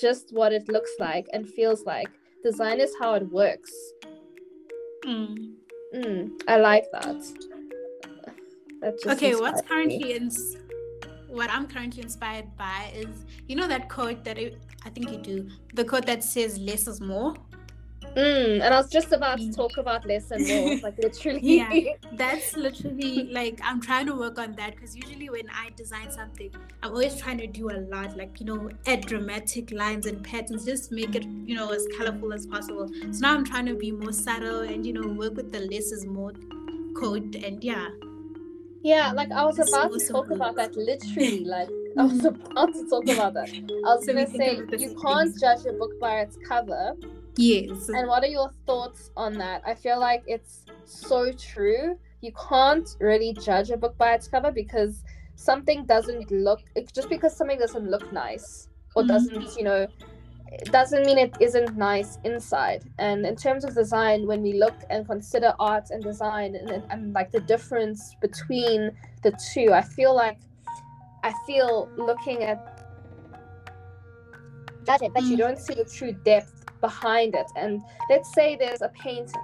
just 0.00 0.32
what 0.32 0.52
it 0.52 0.68
looks 0.68 0.92
like 1.00 1.26
and 1.32 1.48
feels 1.48 1.84
like 1.84 2.10
design 2.44 2.78
is 2.80 2.94
how 3.00 3.14
it 3.14 3.24
works 3.32 3.72
Mm. 5.04 5.59
Mm, 5.94 6.30
i 6.48 6.56
like 6.56 6.84
that 6.92 7.16
that 8.80 8.94
just 9.02 9.06
Okay, 9.06 9.34
what's 9.34 9.62
currently 9.62 10.14
ins- 10.14 10.56
what 11.28 11.50
I'm 11.50 11.66
currently 11.66 12.02
inspired 12.02 12.46
by 12.56 12.90
is 12.94 13.24
you 13.46 13.56
know 13.56 13.68
that 13.68 13.88
quote 13.88 14.24
that 14.24 14.38
it, 14.38 14.58
I 14.84 14.90
think 14.90 15.10
you 15.10 15.18
do 15.18 15.48
the 15.74 15.84
quote 15.84 16.06
that 16.06 16.24
says 16.24 16.58
less 16.58 16.88
is 16.88 17.00
more. 17.00 17.34
Mm, 18.16 18.60
and 18.60 18.74
i 18.74 18.76
was 18.76 18.88
just 18.90 19.12
about 19.12 19.38
to 19.38 19.52
talk 19.52 19.76
about 19.76 20.04
less 20.06 20.30
and 20.30 20.46
more 20.48 20.76
like 20.82 20.98
literally 20.98 21.40
Yeah. 21.42 21.70
That's 22.12 22.56
literally 22.56 23.28
like 23.32 23.60
I'm 23.64 23.80
trying 23.80 24.06
to 24.06 24.14
work 24.14 24.38
on 24.38 24.54
that 24.56 24.74
because 24.74 24.94
usually 24.96 25.30
when 25.30 25.48
I 25.50 25.70
design 25.76 26.10
something, 26.10 26.50
I'm 26.82 26.90
always 26.92 27.16
trying 27.16 27.38
to 27.38 27.46
do 27.46 27.70
a 27.70 27.78
lot, 27.94 28.16
like 28.16 28.40
you 28.40 28.46
know, 28.46 28.68
add 28.86 29.06
dramatic 29.06 29.70
lines 29.70 30.06
and 30.06 30.22
patterns, 30.22 30.64
just 30.66 30.92
make 30.92 31.14
it 31.14 31.24
you 31.24 31.54
know 31.54 31.70
as 31.70 31.86
colorful 31.96 32.32
as 32.32 32.46
possible. 32.46 32.88
So 33.12 33.18
now 33.20 33.34
I'm 33.34 33.44
trying 33.44 33.66
to 33.66 33.74
be 33.74 33.90
more 33.92 34.12
subtle 34.12 34.60
and 34.60 34.84
you 34.84 34.92
know 34.92 35.06
work 35.22 35.34
with 35.34 35.50
the 35.52 35.60
less 35.60 35.92
is 35.92 36.04
more 36.06 36.32
code 37.00 37.36
and 37.36 37.62
yeah. 37.64 37.86
yeah 38.82 39.12
like 39.12 39.30
i 39.30 39.44
was 39.44 39.58
It's 39.58 39.70
about 39.72 39.92
to 39.92 40.06
talk 40.08 40.30
about 40.30 40.56
that 40.56 40.74
literally 40.76 41.44
like 41.56 41.68
i 41.98 42.04
was 42.04 42.24
about 42.24 42.72
to 42.74 42.82
talk 42.92 43.06
about 43.08 43.34
that 43.34 43.48
i 43.50 43.94
was 43.94 44.04
So 44.04 44.12
gonna 44.12 44.26
say 44.26 44.56
of 44.56 44.62
it 44.64 44.70
the 44.70 44.78
you 44.84 44.94
can't 45.02 45.28
things. 45.30 45.40
judge 45.40 45.66
a 45.66 45.72
book 45.78 45.92
by 46.00 46.20
its 46.20 46.36
cover 46.48 46.94
Yes. 47.40 47.88
And 47.88 48.06
what 48.08 48.22
are 48.22 48.28
your 48.28 48.50
thoughts 48.66 49.10
on 49.16 49.38
that? 49.38 49.62
I 49.66 49.74
feel 49.74 49.98
like 49.98 50.22
it's 50.26 50.66
so 50.84 51.32
true. 51.32 51.96
You 52.20 52.32
can't 52.48 52.88
really 53.00 53.32
judge 53.32 53.70
a 53.70 53.76
book 53.76 53.96
by 53.96 54.14
its 54.14 54.28
cover 54.28 54.52
because 54.52 55.02
something 55.36 55.86
doesn't 55.86 56.30
look 56.30 56.60
just 56.94 57.08
because 57.08 57.34
something 57.36 57.58
doesn't 57.58 57.90
look 57.90 58.04
nice 58.12 58.68
or 58.94 59.02
Mhm. 59.02 59.08
doesn't, 59.08 59.56
you 59.56 59.64
know, 59.64 59.86
it 60.52 60.70
doesn't 60.70 61.06
mean 61.06 61.16
it 61.16 61.32
isn't 61.40 61.76
nice 61.76 62.18
inside. 62.24 62.82
And 62.98 63.24
in 63.24 63.36
terms 63.36 63.64
of 63.64 63.74
design, 63.74 64.26
when 64.26 64.42
we 64.42 64.52
look 64.54 64.74
and 64.90 65.06
consider 65.06 65.54
art 65.58 65.90
and 65.90 66.04
design 66.04 66.56
and, 66.56 66.84
and, 66.90 67.12
like 67.14 67.30
the 67.30 67.40
difference 67.40 68.14
between 68.20 68.90
the 69.22 69.32
two, 69.54 69.72
I 69.72 69.80
feel 69.82 70.14
like 70.14 70.38
I 71.22 71.32
feel 71.46 71.88
looking 71.96 72.42
at 72.42 72.58
judge 74.86 75.02
it, 75.02 75.12
but 75.14 75.22
you 75.24 75.36
Mm. 75.36 75.38
don't 75.38 75.58
see 75.58 75.74
the 75.74 75.84
true 75.84 76.12
depth 76.12 76.59
behind 76.80 77.34
it. 77.34 77.46
And 77.56 77.82
let's 78.08 78.32
say 78.32 78.56
there's 78.56 78.82
a 78.82 78.88
painting. 78.90 79.40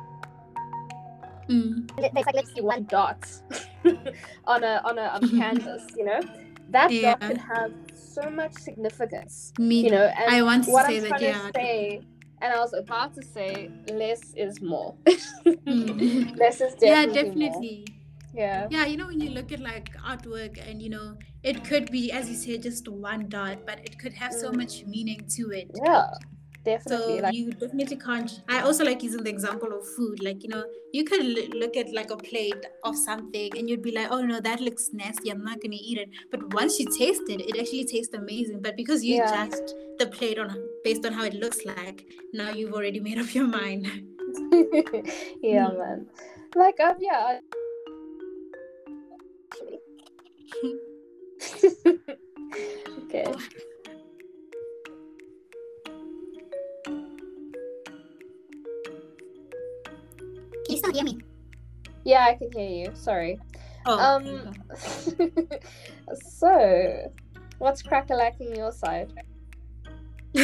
Mm. 1.48 1.88
There's 1.96 2.12
like 2.26 2.34
let's 2.34 2.52
see 2.54 2.60
one 2.60 2.84
dot 2.84 3.24
on 4.46 4.64
a 4.64 4.80
on 4.84 4.98
a 4.98 5.02
on 5.02 5.24
a 5.24 5.28
canvas, 5.38 5.84
you 5.96 6.04
know. 6.04 6.20
That 6.70 6.90
Yeah. 6.90 7.10
dot 7.14 7.20
can 7.20 7.36
have 7.36 7.72
so 7.94 8.28
much 8.28 8.54
significance, 8.54 9.52
Me. 9.58 9.84
you 9.84 9.90
know. 9.92 10.06
And 10.18 10.34
I 10.34 10.42
want 10.42 10.64
to 10.64 10.70
what 10.72 10.86
say 10.86 10.96
I'm 10.96 11.02
that 11.04 11.08
trying 11.10 11.22
yeah. 11.22 11.46
to 11.46 11.52
say, 11.54 12.00
and 12.42 12.52
I 12.52 12.58
was 12.58 12.72
about 12.74 13.14
to 13.14 13.22
say, 13.22 13.70
less 13.88 14.34
is 14.34 14.60
more. 14.60 14.96
Mm. 15.46 16.36
less 16.42 16.60
is 16.60 16.74
yeah, 16.82 17.06
definitely 17.06 17.12
more. 17.12 17.48
definitely. 17.50 17.86
Yeah. 18.34 18.66
Yeah, 18.68 18.84
you 18.84 18.96
know, 18.96 19.06
when 19.06 19.20
you 19.20 19.30
look 19.30 19.52
at 19.52 19.60
like 19.60 19.94
artwork 19.98 20.58
and 20.68 20.82
you 20.82 20.90
know, 20.90 21.16
it 21.44 21.62
could 21.64 21.90
be, 21.92 22.10
as 22.10 22.28
you 22.28 22.34
said, 22.34 22.62
just 22.62 22.88
one 22.88 23.28
dot, 23.28 23.64
but 23.64 23.78
it 23.84 23.96
could 24.00 24.12
have 24.14 24.32
so 24.32 24.50
Mm. 24.50 24.56
much 24.56 24.84
meaning 24.86 25.24
to 25.36 25.50
it. 25.52 25.70
Yeah. 25.84 26.10
So 26.88 27.18
like 27.22 27.34
you 27.34 27.50
definitely 27.52 27.96
can't. 27.96 28.30
I 28.48 28.60
also 28.60 28.84
like 28.84 29.02
using 29.02 29.22
the 29.24 29.30
example 29.30 29.72
of 29.72 29.86
food. 29.96 30.22
Like 30.22 30.42
you 30.42 30.48
know, 30.48 30.64
you 30.92 31.04
could 31.04 31.20
l- 31.20 31.58
look 31.58 31.76
at 31.76 31.92
like 31.92 32.10
a 32.10 32.16
plate 32.16 32.64
of 32.84 32.96
something 32.96 33.56
and 33.58 33.68
you'd 33.68 33.82
be 33.82 33.92
like, 33.92 34.08
"Oh 34.10 34.20
no, 34.22 34.40
that 34.40 34.60
looks 34.60 34.90
nasty. 34.92 35.30
I'm 35.30 35.42
not 35.44 35.60
gonna 35.60 35.76
eat 35.90 35.98
it." 35.98 36.08
But 36.30 36.52
once 36.52 36.78
you 36.80 36.86
taste 36.98 37.22
it, 37.28 37.40
it 37.40 37.58
actually 37.58 37.84
tastes 37.84 38.14
amazing. 38.14 38.60
But 38.62 38.76
because 38.76 39.04
you 39.04 39.16
Yeah. 39.16 39.32
judged 39.34 39.74
the 39.98 40.06
plate 40.06 40.38
on 40.38 40.50
based 40.84 41.04
on 41.06 41.12
how 41.12 41.24
it 41.24 41.34
looks 41.34 41.64
like, 41.64 42.04
now 42.32 42.50
you've 42.50 42.72
already 42.74 43.00
made 43.00 43.18
up 43.18 43.34
your 43.34 43.46
mind. 43.46 43.86
yeah, 45.42 45.68
Mm. 45.70 45.78
man. 45.78 46.06
Like 46.54 46.80
um 46.80 46.96
yeah. 47.00 47.40
Okay. 53.06 53.24
Still 60.90 60.94
hear 60.94 61.04
me? 61.04 61.18
Yeah, 62.04 62.24
I 62.28 62.34
can 62.34 62.50
hear 62.52 62.68
you. 62.86 62.94
Sorry. 62.94 63.38
Oh, 63.86 63.98
Um. 63.98 64.52
so, 66.38 67.12
what's 67.58 67.82
crackalacking 67.82 68.56
your 68.56 68.72
side? 68.72 69.12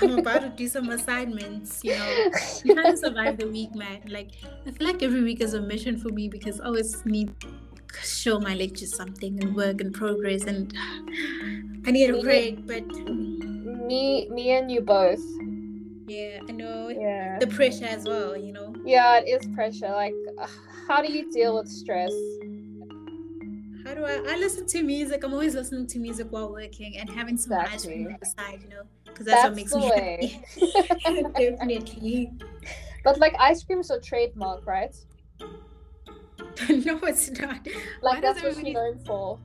I'm 0.00 0.18
about 0.18 0.40
to 0.42 0.48
do 0.48 0.68
some 0.68 0.90
assignments. 0.90 1.80
You 1.84 1.96
know, 1.96 2.30
I'm 2.66 2.74
trying 2.74 2.90
to 2.92 2.96
survive 2.96 3.38
the 3.38 3.48
week, 3.48 3.74
man. 3.74 4.00
Like 4.08 4.30
I 4.66 4.70
feel 4.70 4.86
like 4.86 5.02
every 5.02 5.22
week 5.22 5.40
is 5.40 5.54
a 5.54 5.60
mission 5.60 5.98
for 5.98 6.08
me 6.08 6.28
because 6.28 6.60
I 6.60 6.66
always 6.66 7.04
need 7.04 7.38
to 7.40 7.48
show 8.02 8.38
my 8.40 8.54
lectures 8.54 8.96
something 8.96 9.42
and 9.42 9.54
work 9.54 9.80
and 9.80 9.92
progress, 9.92 10.44
and 10.44 10.72
I 11.86 11.90
need 11.90 12.10
a 12.10 12.14
Me- 12.14 12.22
break. 12.22 12.66
But 12.66 12.86
me, 12.88 14.28
me, 14.30 14.50
and 14.52 14.70
you 14.70 14.80
both. 14.80 15.20
yeah, 16.08 16.40
I 16.48 16.52
know 16.52 16.88
Yeah. 16.88 17.38
the 17.38 17.46
pressure 17.46 17.84
as 17.86 18.04
well. 18.04 18.36
You 18.36 18.52
know, 18.52 18.61
Yeah, 18.84 19.18
it 19.18 19.28
is 19.28 19.46
pressure. 19.54 19.90
Like, 19.90 20.14
how 20.88 21.02
do 21.02 21.12
you 21.12 21.30
deal 21.32 21.56
with 21.56 21.68
stress? 21.68 22.12
how 23.84 23.94
do 23.94 24.04
I? 24.04 24.32
I 24.34 24.36
listen 24.38 24.66
to 24.66 24.82
music. 24.82 25.24
I'm 25.24 25.32
always 25.32 25.54
listening 25.54 25.86
to 25.88 25.98
music 25.98 26.28
while 26.30 26.50
working 26.50 26.96
and 26.98 27.10
having 27.10 27.36
some 27.36 27.52
ice 27.52 27.84
cream 27.84 28.06
Exactly. 28.06 28.06
on 28.06 28.18
the 28.20 28.26
side. 28.26 28.62
You 28.62 28.68
know, 28.70 28.82
because 29.04 29.26
that's, 29.26 29.44
what 29.44 29.54
makes 29.54 29.74
me 29.74 29.90
way. 29.90 30.42
happy. 30.54 31.22
Definitely. 31.36 32.32
But 33.04 33.18
like, 33.18 33.34
ice 33.38 33.62
cream 33.64 33.80
is 33.80 33.90
a 33.90 34.00
trademark, 34.00 34.66
right? 34.66 34.94
no, 35.40 36.98
it's 37.02 37.30
not. 37.38 37.66
Like, 38.02 38.22
does 38.22 38.40
that's 38.40 38.56
what 38.56 38.64
you're 38.64 38.74
known 38.74 38.98
for. 39.04 39.38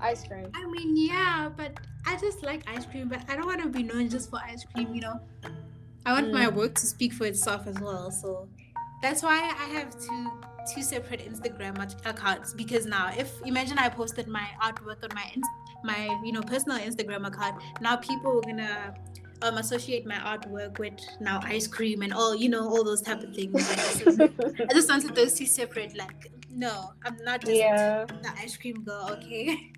Ice 0.00 0.26
cream. 0.26 0.50
I 0.54 0.66
mean, 0.66 0.96
yeah, 0.96 1.50
but 1.56 1.78
I 2.06 2.16
just 2.16 2.42
like 2.42 2.62
ice 2.66 2.86
cream, 2.86 3.08
but 3.08 3.20
I 3.28 3.36
don't 3.36 3.46
want 3.46 3.62
to 3.62 3.68
be 3.68 3.82
known 3.82 4.08
just 4.08 4.30
for 4.30 4.38
ice 4.38 4.64
cream, 4.64 4.94
you 4.94 5.00
know. 5.00 5.20
I 6.04 6.12
want 6.12 6.32
my 6.32 6.46
Mm. 6.46 6.54
work 6.54 6.74
to 6.76 6.86
speak 6.86 7.12
for 7.12 7.26
itself 7.26 7.66
as 7.66 7.78
well, 7.80 8.10
so 8.10 8.48
that's 9.02 9.22
why 9.22 9.38
I 9.38 9.66
have 9.78 9.90
two 9.98 10.30
two 10.74 10.82
separate 10.82 11.20
Instagram 11.28 11.74
accounts 12.06 12.54
because 12.54 12.86
now 12.86 13.10
if 13.16 13.28
imagine 13.44 13.78
I 13.78 13.88
posted 13.88 14.28
my 14.28 14.46
artwork 14.62 15.02
on 15.02 15.10
my 15.14 15.26
my 15.82 16.20
you 16.24 16.32
know 16.32 16.40
personal 16.42 16.78
Instagram 16.78 17.26
account, 17.26 17.60
now 17.80 17.96
people 17.96 18.38
are 18.38 18.42
gonna 18.42 18.94
um 19.42 19.58
associate 19.58 20.06
my 20.06 20.14
artwork 20.16 20.78
with 20.78 21.00
now 21.20 21.40
ice 21.42 21.66
cream 21.66 22.02
and 22.02 22.12
all 22.12 22.34
you 22.34 22.48
know 22.48 22.68
all 22.68 22.84
those 22.84 23.02
type 23.02 23.22
of 23.22 23.34
things. 23.34 23.54
I 24.68 24.72
just 24.72 24.88
wanted 24.88 25.14
those 25.16 25.34
two 25.34 25.46
separate. 25.46 25.96
Like, 25.96 26.30
no, 26.50 26.92
I'm 27.04 27.16
not 27.24 27.40
just 27.40 27.52
yeah. 27.58 28.04
the 28.04 28.30
ice 28.38 28.56
cream 28.56 28.84
girl, 28.84 29.18
okay? 29.18 29.72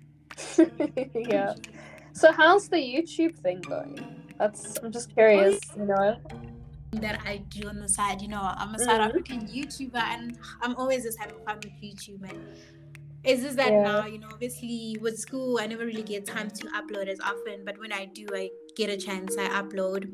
yeah. 1.15 1.53
So 2.13 2.31
how's 2.31 2.69
the 2.69 2.77
YouTube 2.77 3.35
thing 3.39 3.61
going? 3.61 4.14
That's 4.39 4.77
I'm 4.83 4.91
just 4.91 5.13
curious, 5.13 5.59
you 5.77 5.85
know. 5.85 6.17
that 6.93 7.19
I 7.25 7.37
do 7.49 7.67
on 7.67 7.79
the 7.79 7.89
side. 7.89 8.21
You 8.21 8.29
know, 8.29 8.41
I'm 8.41 8.73
a 8.75 8.79
South 8.79 8.99
Mhm. 8.99 9.09
African 9.09 9.47
YouTuber, 9.47 9.95
and 10.13 10.37
I'm 10.61 10.75
always 10.75 11.03
just 11.03 11.19
having 11.19 11.37
fun 11.45 11.57
with 11.63 11.73
YouTube. 11.81 12.21
And 12.29 12.45
it's 13.23 13.41
just 13.43 13.57
that 13.57 13.71
Yeah. 13.73 13.83
now, 13.83 14.05
you 14.05 14.19
know, 14.19 14.29
obviously 14.31 14.97
with 15.01 15.17
school, 15.17 15.59
I 15.59 15.67
never 15.67 15.85
really 15.85 16.03
get 16.03 16.25
time 16.25 16.49
to 16.49 16.67
upload 16.67 17.07
as 17.07 17.19
often. 17.19 17.65
But 17.65 17.77
when 17.79 17.91
I 17.91 18.05
do, 18.05 18.27
I 18.33 18.49
get 18.75 18.89
a 18.89 18.97
chance, 18.97 19.37
I 19.37 19.47
upload, 19.61 20.09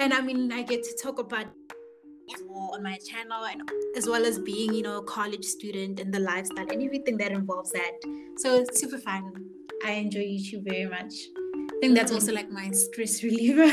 and 0.00 0.12
I 0.12 0.20
mean, 0.20 0.52
I 0.52 0.62
get 0.62 0.82
to 0.84 0.96
talk 1.02 1.18
about 1.18 1.46
on 2.50 2.82
my 2.82 2.98
channel, 2.98 3.44
and 3.44 3.62
as 3.96 4.06
well 4.08 4.26
as 4.26 4.38
being, 4.40 4.74
you 4.74 4.82
know, 4.82 4.98
a 4.98 5.04
college 5.04 5.44
student 5.44 6.00
and 6.00 6.12
the 6.12 6.18
lifestyle 6.18 6.68
and 6.68 6.82
everything 6.82 7.16
that 7.16 7.30
involves 7.30 7.70
that. 7.72 7.92
So 8.38 8.56
it's 8.56 8.80
super 8.80 8.98
fun. 8.98 9.48
I 9.84 9.92
enjoy 9.92 10.20
YouTube 10.20 10.64
very 10.64 10.86
much. 10.86 11.14
I 11.76 11.78
think 11.80 11.94
that's 11.94 12.10
also 12.12 12.32
like 12.32 12.50
my 12.50 12.70
stress 12.70 13.22
reliever. 13.22 13.68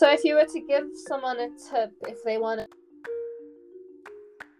So 0.00 0.10
if 0.10 0.24
you 0.24 0.34
were 0.34 0.46
to 0.46 0.60
give 0.60 0.84
someone 1.06 1.38
a 1.38 1.48
tip 1.70 1.92
if 2.02 2.22
they 2.24 2.38
want 2.38 2.60
to 2.60 2.66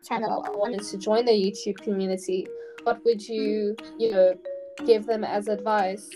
channel 0.06 0.44
or 0.46 0.58
wanted 0.58 0.82
to 0.82 0.98
join 0.98 1.24
the 1.24 1.32
YouTube 1.32 1.76
community, 1.82 2.46
what 2.84 3.04
would 3.04 3.26
you, 3.26 3.76
you 3.98 4.10
know, 4.12 4.34
give 4.86 5.06
them 5.06 5.24
as 5.24 5.48
advice? 5.48 6.08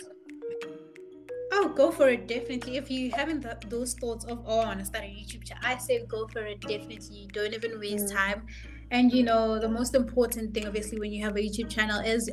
Oh, 1.52 1.68
go 1.74 1.90
for 1.90 2.08
it, 2.08 2.28
definitely. 2.28 2.76
If 2.76 2.90
you 2.90 3.10
haven't 3.10 3.42
th- 3.42 3.56
those 3.68 3.94
thoughts 3.94 4.24
of, 4.26 4.42
oh, 4.46 4.60
I 4.60 4.66
want 4.66 4.80
to 4.80 4.84
start 4.84 5.04
a 5.04 5.08
YouTube 5.08 5.44
channel, 5.44 5.62
I 5.64 5.78
say 5.78 6.04
go 6.06 6.26
for 6.28 6.44
it, 6.44 6.60
definitely. 6.60 7.28
Don't 7.32 7.54
even 7.54 7.80
waste 7.80 8.08
Mm. 8.08 8.14
time. 8.14 8.46
And, 8.90 9.12
you 9.12 9.22
know, 9.22 9.58
the 9.58 9.68
most 9.68 9.94
important 9.94 10.54
thing, 10.54 10.66
obviously, 10.66 10.98
when 10.98 11.12
you 11.12 11.24
have 11.24 11.36
a 11.36 11.40
YouTube 11.40 11.70
channel 11.70 12.00
is, 12.00 12.30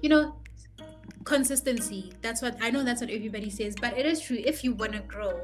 you 0.00 0.08
know, 0.08 0.41
consistency. 1.24 2.12
That's 2.22 2.42
what 2.42 2.56
I 2.60 2.70
know 2.70 2.82
that's 2.82 3.00
what 3.00 3.10
everybody 3.10 3.50
says, 3.50 3.74
but 3.80 3.96
it 3.96 4.06
is 4.06 4.20
true. 4.20 4.38
If 4.44 4.64
you 4.64 4.74
want 4.74 4.92
to 4.92 5.00
grow, 5.00 5.42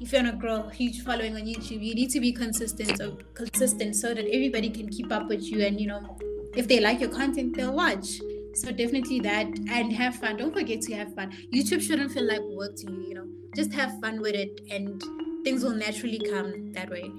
if 0.00 0.12
you 0.12 0.22
want 0.22 0.30
to 0.30 0.36
grow 0.36 0.68
huge 0.68 1.02
following 1.02 1.34
on 1.34 1.42
YouTube, 1.42 1.82
you 1.82 1.94
need 1.94 2.10
to 2.10 2.20
be 2.20 2.32
consistent 2.32 3.00
or 3.00 3.16
consistent 3.34 3.96
so 3.96 4.14
that 4.14 4.26
everybody 4.26 4.70
can 4.70 4.88
keep 4.88 5.12
up 5.12 5.28
with 5.28 5.42
you 5.42 5.64
and, 5.64 5.80
you 5.80 5.86
know, 5.86 6.16
if 6.54 6.68
they 6.68 6.80
like 6.80 7.00
your 7.00 7.10
content, 7.10 7.56
they'll 7.56 7.72
watch. 7.72 8.20
So 8.54 8.72
definitely 8.72 9.20
that 9.20 9.46
and 9.46 9.92
have 9.92 10.16
fun. 10.16 10.36
Don't 10.36 10.52
forget 10.52 10.80
to 10.82 10.94
have 10.94 11.14
fun. 11.14 11.32
YouTube 11.52 11.80
shouldn't 11.80 12.12
feel 12.12 12.26
like 12.26 12.40
work 12.40 12.76
to 12.76 12.90
you, 12.90 13.06
you 13.08 13.14
know. 13.14 13.26
Just 13.54 13.72
have 13.72 14.00
fun 14.00 14.20
with 14.20 14.34
it 14.34 14.60
and 14.70 15.02
things 15.44 15.62
will 15.62 15.74
naturally 15.74 16.18
come 16.18 16.72
that 16.72 16.90
way. 16.90 17.10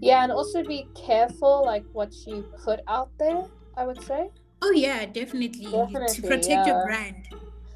Yeah, 0.00 0.22
and 0.22 0.32
also 0.32 0.62
be 0.62 0.86
careful 0.94 1.64
like 1.64 1.84
what 1.92 2.14
you 2.26 2.44
put 2.64 2.80
out 2.86 3.10
there, 3.18 3.44
I 3.76 3.84
would 3.86 4.02
say. 4.02 4.30
Oh 4.60 4.72
yeah, 4.72 5.06
definitely. 5.06 5.66
to 5.66 6.22
protect 6.22 6.48
yeah. 6.48 6.66
your 6.66 6.84
brand. 6.86 7.28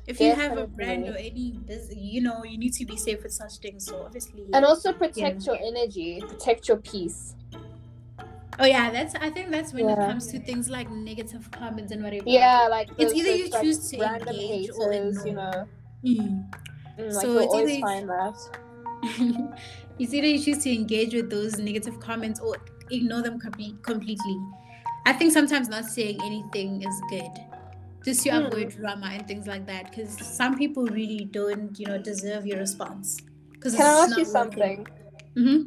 If 0.06 0.20
you 0.20 0.34
have 0.34 0.58
a 0.58 0.66
brand 0.66 1.08
or 1.08 1.16
any 1.16 1.52
business, 1.64 1.96
you 1.96 2.22
know, 2.22 2.42
you 2.42 2.58
need 2.58 2.72
to 2.74 2.84
be 2.84 2.96
safe 2.96 3.22
with 3.22 3.32
such 3.32 3.58
things. 3.58 3.86
So 3.86 4.02
obviously 4.02 4.46
And 4.52 4.64
also 4.64 4.92
protect 4.92 5.46
your 5.46 5.56
energy, 5.56 6.20
protect 6.26 6.66
your 6.68 6.78
peace. 6.78 7.34
Oh 8.58 8.66
yeah, 8.66 8.90
that's 8.90 9.14
I 9.14 9.30
think 9.30 9.50
that's 9.50 9.72
when 9.72 9.88
it 9.88 9.96
comes 9.96 10.26
to 10.32 10.40
things 10.40 10.68
like 10.68 10.90
negative 10.90 11.48
comments 11.52 11.92
and 11.92 12.02
whatever. 12.02 12.24
Yeah, 12.26 12.66
like 12.68 12.90
It's 12.98 13.14
either 13.14 13.30
you 13.34 13.48
like, 13.48 13.62
choose 13.62 13.88
to 13.90 14.02
engage 14.02 14.70
or 14.76 14.92
haters, 14.92 15.24
you 15.24 15.32
know. 15.34 15.68
Mm. 16.04 16.50
Mm, 16.98 17.12
like 17.12 17.12
So 17.12 17.38
it's 17.38 17.54
always 17.54 17.70
either- 17.70 17.80
find 17.80 18.08
that. 18.08 18.36
it's 19.98 20.12
either 20.12 20.26
you 20.26 20.38
choose 20.38 20.62
to 20.64 20.74
engage 20.74 21.14
with 21.14 21.30
those 21.30 21.58
negative 21.58 21.98
comments 22.00 22.40
or 22.40 22.56
ignore 22.90 23.22
them 23.22 23.40
com- 23.40 23.78
completely. 23.82 24.36
I 25.06 25.12
think 25.12 25.32
sometimes 25.32 25.68
not 25.68 25.84
saying 25.84 26.20
anything 26.22 26.82
is 26.82 27.00
good, 27.10 27.30
just 28.04 28.22
to 28.22 28.30
Hmm. 28.30 28.46
avoid 28.46 28.70
drama 28.70 29.10
and 29.12 29.26
things 29.26 29.46
like 29.46 29.66
that. 29.66 29.90
Because 29.90 30.16
some 30.36 30.56
people 30.56 30.84
really 30.88 31.24
don't, 31.24 31.78
you 31.78 31.86
know, 31.86 31.98
deserve 31.98 32.46
your 32.46 32.58
response. 32.58 33.20
Can 33.74 33.86
I 33.86 34.04
ask 34.04 34.16
you 34.16 34.24
something? 34.24 34.86
hmm 35.36 35.62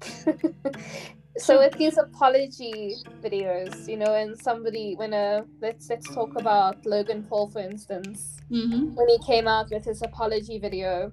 so 1.38 1.58
with 1.58 1.76
these 1.78 1.96
apology 1.98 2.96
videos, 3.22 3.88
you 3.88 3.96
know, 3.96 4.14
and 4.14 4.38
somebody 4.38 4.94
when 4.96 5.12
a 5.12 5.44
let's 5.60 5.88
let's 5.90 6.10
talk 6.10 6.36
about 6.36 6.84
Logan 6.86 7.24
Paul 7.28 7.50
for 7.50 7.60
instance, 7.60 8.42
hmm 8.48 8.94
when 8.94 9.08
he 9.08 9.18
came 9.26 9.48
out 9.48 9.70
with 9.70 9.84
his 9.84 10.02
apology 10.02 10.58
video. 10.58 11.12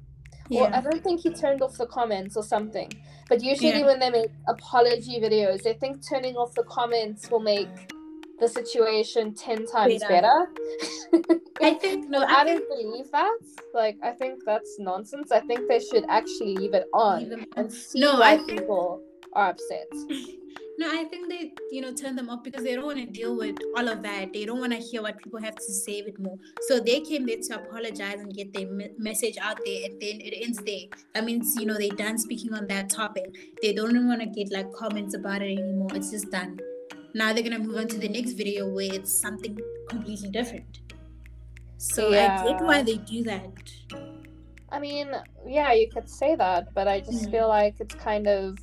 Well, 0.50 0.74
I 0.74 0.82
don't 0.82 1.04
think 1.04 1.22
he 1.22 1.30
turned 1.32 1.62
off 1.62 1.78
the 1.78 1.86
comments 1.88 2.36
or 2.38 2.44
something. 2.44 2.92
But 3.30 3.44
usually 3.44 3.80
Yeah. 3.80 3.86
when 3.86 4.00
they 4.00 4.10
make 4.10 4.32
apology 4.48 5.20
videos, 5.20 5.64
they 5.64 5.74
think 5.74 6.08
turning 6.08 6.36
off 6.36 6.54
the 6.56 6.64
comments 6.64 7.30
will 7.30 7.40
make 7.42 7.68
the 8.40 8.48
situation 8.48 9.34
ten 9.34 9.66
times 9.66 10.02
Better. 10.04 10.48
better. 11.12 11.40
I 11.62 11.74
think 11.74 12.10
no, 12.10 12.20
I 12.28 12.42
I 12.42 12.44
think 12.46 12.60
don't 12.60 12.70
believe 12.70 13.12
that. 13.12 13.38
Like, 13.74 13.98
I 14.04 14.12
think 14.12 14.44
that's 14.46 14.78
nonsense. 14.80 15.32
I 15.32 15.40
think 15.42 15.68
they 15.68 15.80
should 15.80 16.06
actually 16.08 16.56
leave 16.56 16.74
it 16.76 16.88
on 16.94 17.30
Leave 17.30 17.46
and 17.58 17.72
see 17.74 18.00
No, 18.00 18.20
why 18.20 18.34
I 18.34 18.38
think- 18.38 18.60
people 18.60 19.02
are 19.34 19.50
upset. 19.50 19.88
No, 20.80 20.88
I 20.92 21.06
think 21.06 21.28
they, 21.28 21.54
you 21.72 21.82
know, 21.82 21.92
turn 21.92 22.16
them 22.16 22.30
off 22.30 22.44
because 22.44 22.63
they 22.63 22.76
don't 22.76 22.86
want 22.86 23.00
to 23.00 23.08
deal 23.08 23.36
with 23.36 23.56
all 23.76 23.88
of 23.88 24.04
that. 24.04 24.32
They 24.32 24.46
don't 24.46 24.60
want 24.60 24.74
to 24.74 24.78
hear 24.78 25.02
what 25.02 25.18
people 25.18 25.40
have 25.42 25.56
to 25.56 25.72
say 25.74 26.04
with 26.04 26.20
more. 26.20 26.38
So 26.68 26.80
they 26.80 27.00
came 27.02 27.26
there 27.26 27.38
to 27.50 27.56
apologize 27.56 28.20
and 28.20 28.32
get 28.32 28.54
their 28.54 28.68
me- 28.68 28.92
message 29.00 29.38
out 29.42 29.60
there, 29.66 29.86
and 29.86 30.00
then 30.00 30.22
it 30.22 30.36
ends 30.40 30.60
there. 30.60 30.82
That 31.16 31.24
means, 31.26 31.56
you 31.60 31.66
know, 31.66 31.74
they're 31.80 31.90
done 31.90 32.20
speaking 32.20 32.54
on 32.54 32.68
that 32.68 32.90
topic. 32.92 33.36
They 33.63 33.74
don't 33.74 33.90
even 33.90 34.08
want 34.08 34.22
to 34.22 34.28
get 34.28 34.52
like 34.52 34.72
comments 34.74 35.16
about 35.16 35.42
it 35.42 35.58
anymore. 35.58 35.90
It's 35.96 36.12
just 36.12 36.30
done. 36.30 36.60
Now 37.16 37.34
they're 37.34 37.44
gonna 37.44 37.58
move 37.58 37.78
on 37.78 37.88
to 37.88 37.98
the 37.98 38.10
next 38.10 38.34
video 38.34 38.70
where 38.70 38.94
it's 38.94 39.12
something 39.12 39.58
completely 39.90 40.30
different. 40.30 40.80
So 41.78 42.10
I 42.10 42.12
get 42.12 42.46
Yeah. 42.46 42.62
why 42.63 42.84
they 42.84 42.98
do 42.98 43.24
that. 43.24 43.74
I 44.70 44.80
mean, 44.80 45.10
yeah, 45.48 45.74
you 45.74 45.90
could 45.90 46.08
say 46.10 46.36
that, 46.36 46.74
but 46.76 46.88
I 46.88 47.00
just 47.00 47.26
Mm. 47.26 47.32
feel 47.32 47.48
like 47.48 47.76
it's 47.80 47.96
kind 47.96 48.28
of 48.28 48.60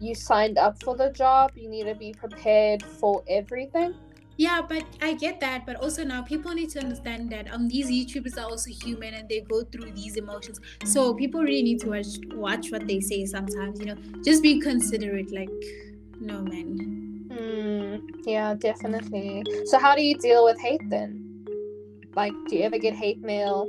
you 0.00 0.14
signed 0.14 0.58
up 0.58 0.82
for 0.82 0.96
the 0.96 1.10
job. 1.10 1.52
You 1.56 1.68
need 1.68 1.84
to 1.84 1.94
be 1.94 2.12
prepared 2.12 2.82
for 2.82 3.22
everything. 3.28 3.94
Yeah, 4.36 4.60
but 4.66 4.84
I 5.02 5.14
get 5.14 5.40
that. 5.40 5.66
But 5.66 5.76
also 5.76 6.04
now 6.04 6.22
people 6.22 6.52
need 6.54 6.70
to 6.70 6.78
understand 6.80 7.30
that 7.30 7.52
um 7.52 7.68
these 7.68 7.90
YouTubers 7.90 8.38
are 8.38 8.44
also 8.44 8.70
human 8.70 9.14
and 9.14 9.28
they 9.28 9.40
go 9.40 9.64
through 9.64 9.90
these 9.92 10.16
emotions. 10.16 10.60
So 10.84 11.14
people 11.14 11.42
really 11.42 11.62
need 11.62 11.80
to 11.80 11.90
watch 11.90 12.06
watch 12.34 12.70
what 12.70 12.86
they 12.86 13.00
say 13.00 13.26
sometimes, 13.26 13.80
you 13.80 13.86
know. 13.86 13.96
Just 14.24 14.42
be 14.42 14.60
considerate, 14.60 15.32
like 15.32 15.50
no 16.20 16.42
man. 16.42 16.98
Hmm. 17.32 17.96
Yeah, 18.24 18.54
definitely. 18.54 19.44
So, 19.66 19.78
how 19.78 19.94
do 19.94 20.02
you 20.02 20.16
deal 20.18 20.44
with 20.44 20.58
hate 20.60 20.88
then? 20.88 21.44
Like, 22.14 22.32
do 22.48 22.56
you 22.56 22.62
ever 22.62 22.78
get 22.78 22.94
hate 22.94 23.20
mail? 23.22 23.66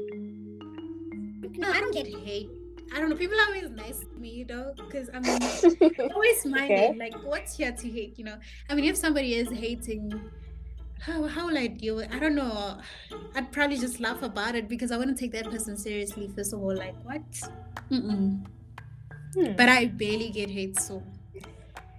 No, 1.57 1.69
I 1.69 1.79
don't 1.79 1.93
get 1.93 2.07
hate. 2.07 2.49
I 2.93 2.99
don't 2.99 3.09
know. 3.09 3.15
People 3.15 3.37
are 3.39 3.45
always 3.47 3.69
nice 3.69 3.99
to 3.99 4.19
me, 4.19 4.29
you 4.29 4.45
know, 4.45 4.73
because 4.77 5.09
I 5.13 5.19
mean 5.19 5.39
I'm 5.99 6.09
always 6.15 6.41
smiling. 6.41 6.71
Okay. 6.71 6.97
Like, 6.97 7.15
what's 7.21 7.55
here 7.57 7.71
to 7.71 7.89
hate? 7.89 8.17
You 8.17 8.25
know, 8.25 8.37
I 8.69 8.75
mean, 8.75 8.85
if 8.85 8.97
somebody 8.97 9.35
is 9.35 9.51
hating, 9.51 10.31
how 10.99 11.27
how 11.27 11.47
will 11.47 11.57
I 11.57 11.67
deal 11.67 11.95
with? 11.97 12.07
I 12.11 12.19
don't 12.19 12.35
know. 12.35 12.79
I'd 13.35 13.51
probably 13.51 13.77
just 13.77 13.99
laugh 13.99 14.21
about 14.23 14.55
it 14.55 14.67
because 14.67 14.91
I 14.91 14.97
wouldn't 14.97 15.17
take 15.17 15.31
that 15.33 15.49
person 15.49 15.77
seriously. 15.77 16.27
First 16.35 16.53
of 16.53 16.61
all, 16.61 16.75
like 16.75 16.95
what? 17.03 17.21
Mm-mm. 17.91 18.45
Hmm, 19.35 19.53
But 19.55 19.69
I 19.69 19.85
barely 19.87 20.29
get 20.31 20.49
hate, 20.49 20.79
so 20.79 21.03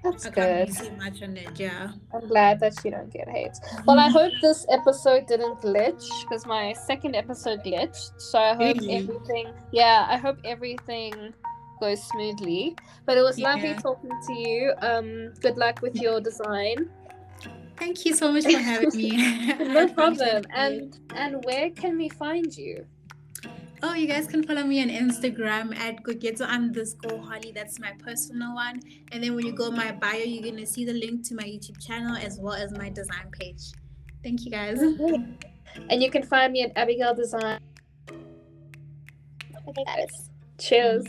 that's 0.03 0.27
I 0.27 0.31
can't 0.31 0.79
good. 0.79 0.99
much 0.99 1.23
on 1.23 1.37
it. 1.37 1.59
Yeah. 1.59 1.93
I'm 2.15 2.27
glad 2.29 2.61
that 2.61 2.75
you 2.85 2.91
don't 2.91 3.13
get 3.13 3.29
hate. 3.29 3.53
Well, 3.87 3.99
I 3.99 4.09
hope 4.09 4.33
this 4.41 4.65
episode 4.71 5.27
didn't 5.27 5.61
glitch 5.61 6.09
because 6.23 6.47
my 6.47 6.73
second 6.73 7.15
episode 7.17 7.63
glitched. 7.65 8.13
So 8.21 8.39
I 8.39 8.55
hope 8.55 8.77
Really? 8.79 8.97
everything, 8.97 9.53
yeah, 9.73 10.07
I 10.09 10.17
hope 10.17 10.39
everything 10.45 11.35
goes 11.81 12.03
smoothly. 12.05 12.77
But 13.07 13.19
it 13.19 13.23
was 13.23 13.39
lovely 13.39 13.75
talking 13.75 14.11
to 14.27 14.33
you. 14.35 14.73
Um, 14.81 15.33
good 15.41 15.57
luck 15.57 15.81
with 15.83 15.97
your 15.97 16.21
design. 16.21 16.89
Thank 17.77 18.05
you 18.05 18.15
so 18.15 18.31
much 18.31 18.45
for 18.45 18.59
having 18.59 18.95
me. 18.95 19.11
No 19.59 19.89
problem. 19.89 20.45
And 20.55 20.99
and 21.15 21.43
where 21.45 21.71
can 21.71 21.97
we 21.97 22.09
find 22.11 22.55
you? 22.57 22.85
Oh, 23.83 23.95
you 23.95 24.07
guys 24.07 24.27
can 24.27 24.43
follow 24.43 24.63
me 24.63 24.83
on 24.83 24.89
Instagram 24.89 25.75
at 25.75 26.03
Koketso 26.03 26.47
underscore 26.47 27.19
Holly. 27.19 27.51
That's 27.55 27.81
my 27.81 27.93
personal 28.05 28.55
one. 28.55 28.81
And 29.11 29.25
then 29.25 29.35
when 29.35 29.47
you 29.47 29.53
go 29.53 29.71
my 29.71 29.91
bio, 29.91 30.19
you're 30.19 30.45
gonna 30.51 30.67
see 30.67 30.85
the 30.85 30.93
link 30.93 31.27
to 31.29 31.35
my 31.35 31.45
YouTube 31.45 31.85
channel 31.85 32.15
as 32.17 32.39
well 32.39 32.55
as 32.55 32.73
my 32.73 32.91
design 32.91 33.31
page. 33.33 33.73
Thank 34.23 34.45
you 34.45 34.51
guys. 34.51 34.79
And 35.89 36.03
you 36.03 36.11
can 36.11 36.25
find 36.25 36.53
me 36.53 36.63
at 36.63 36.73
Abigail 36.77 37.15
Design. 37.15 37.61
Cheers. 40.59 41.07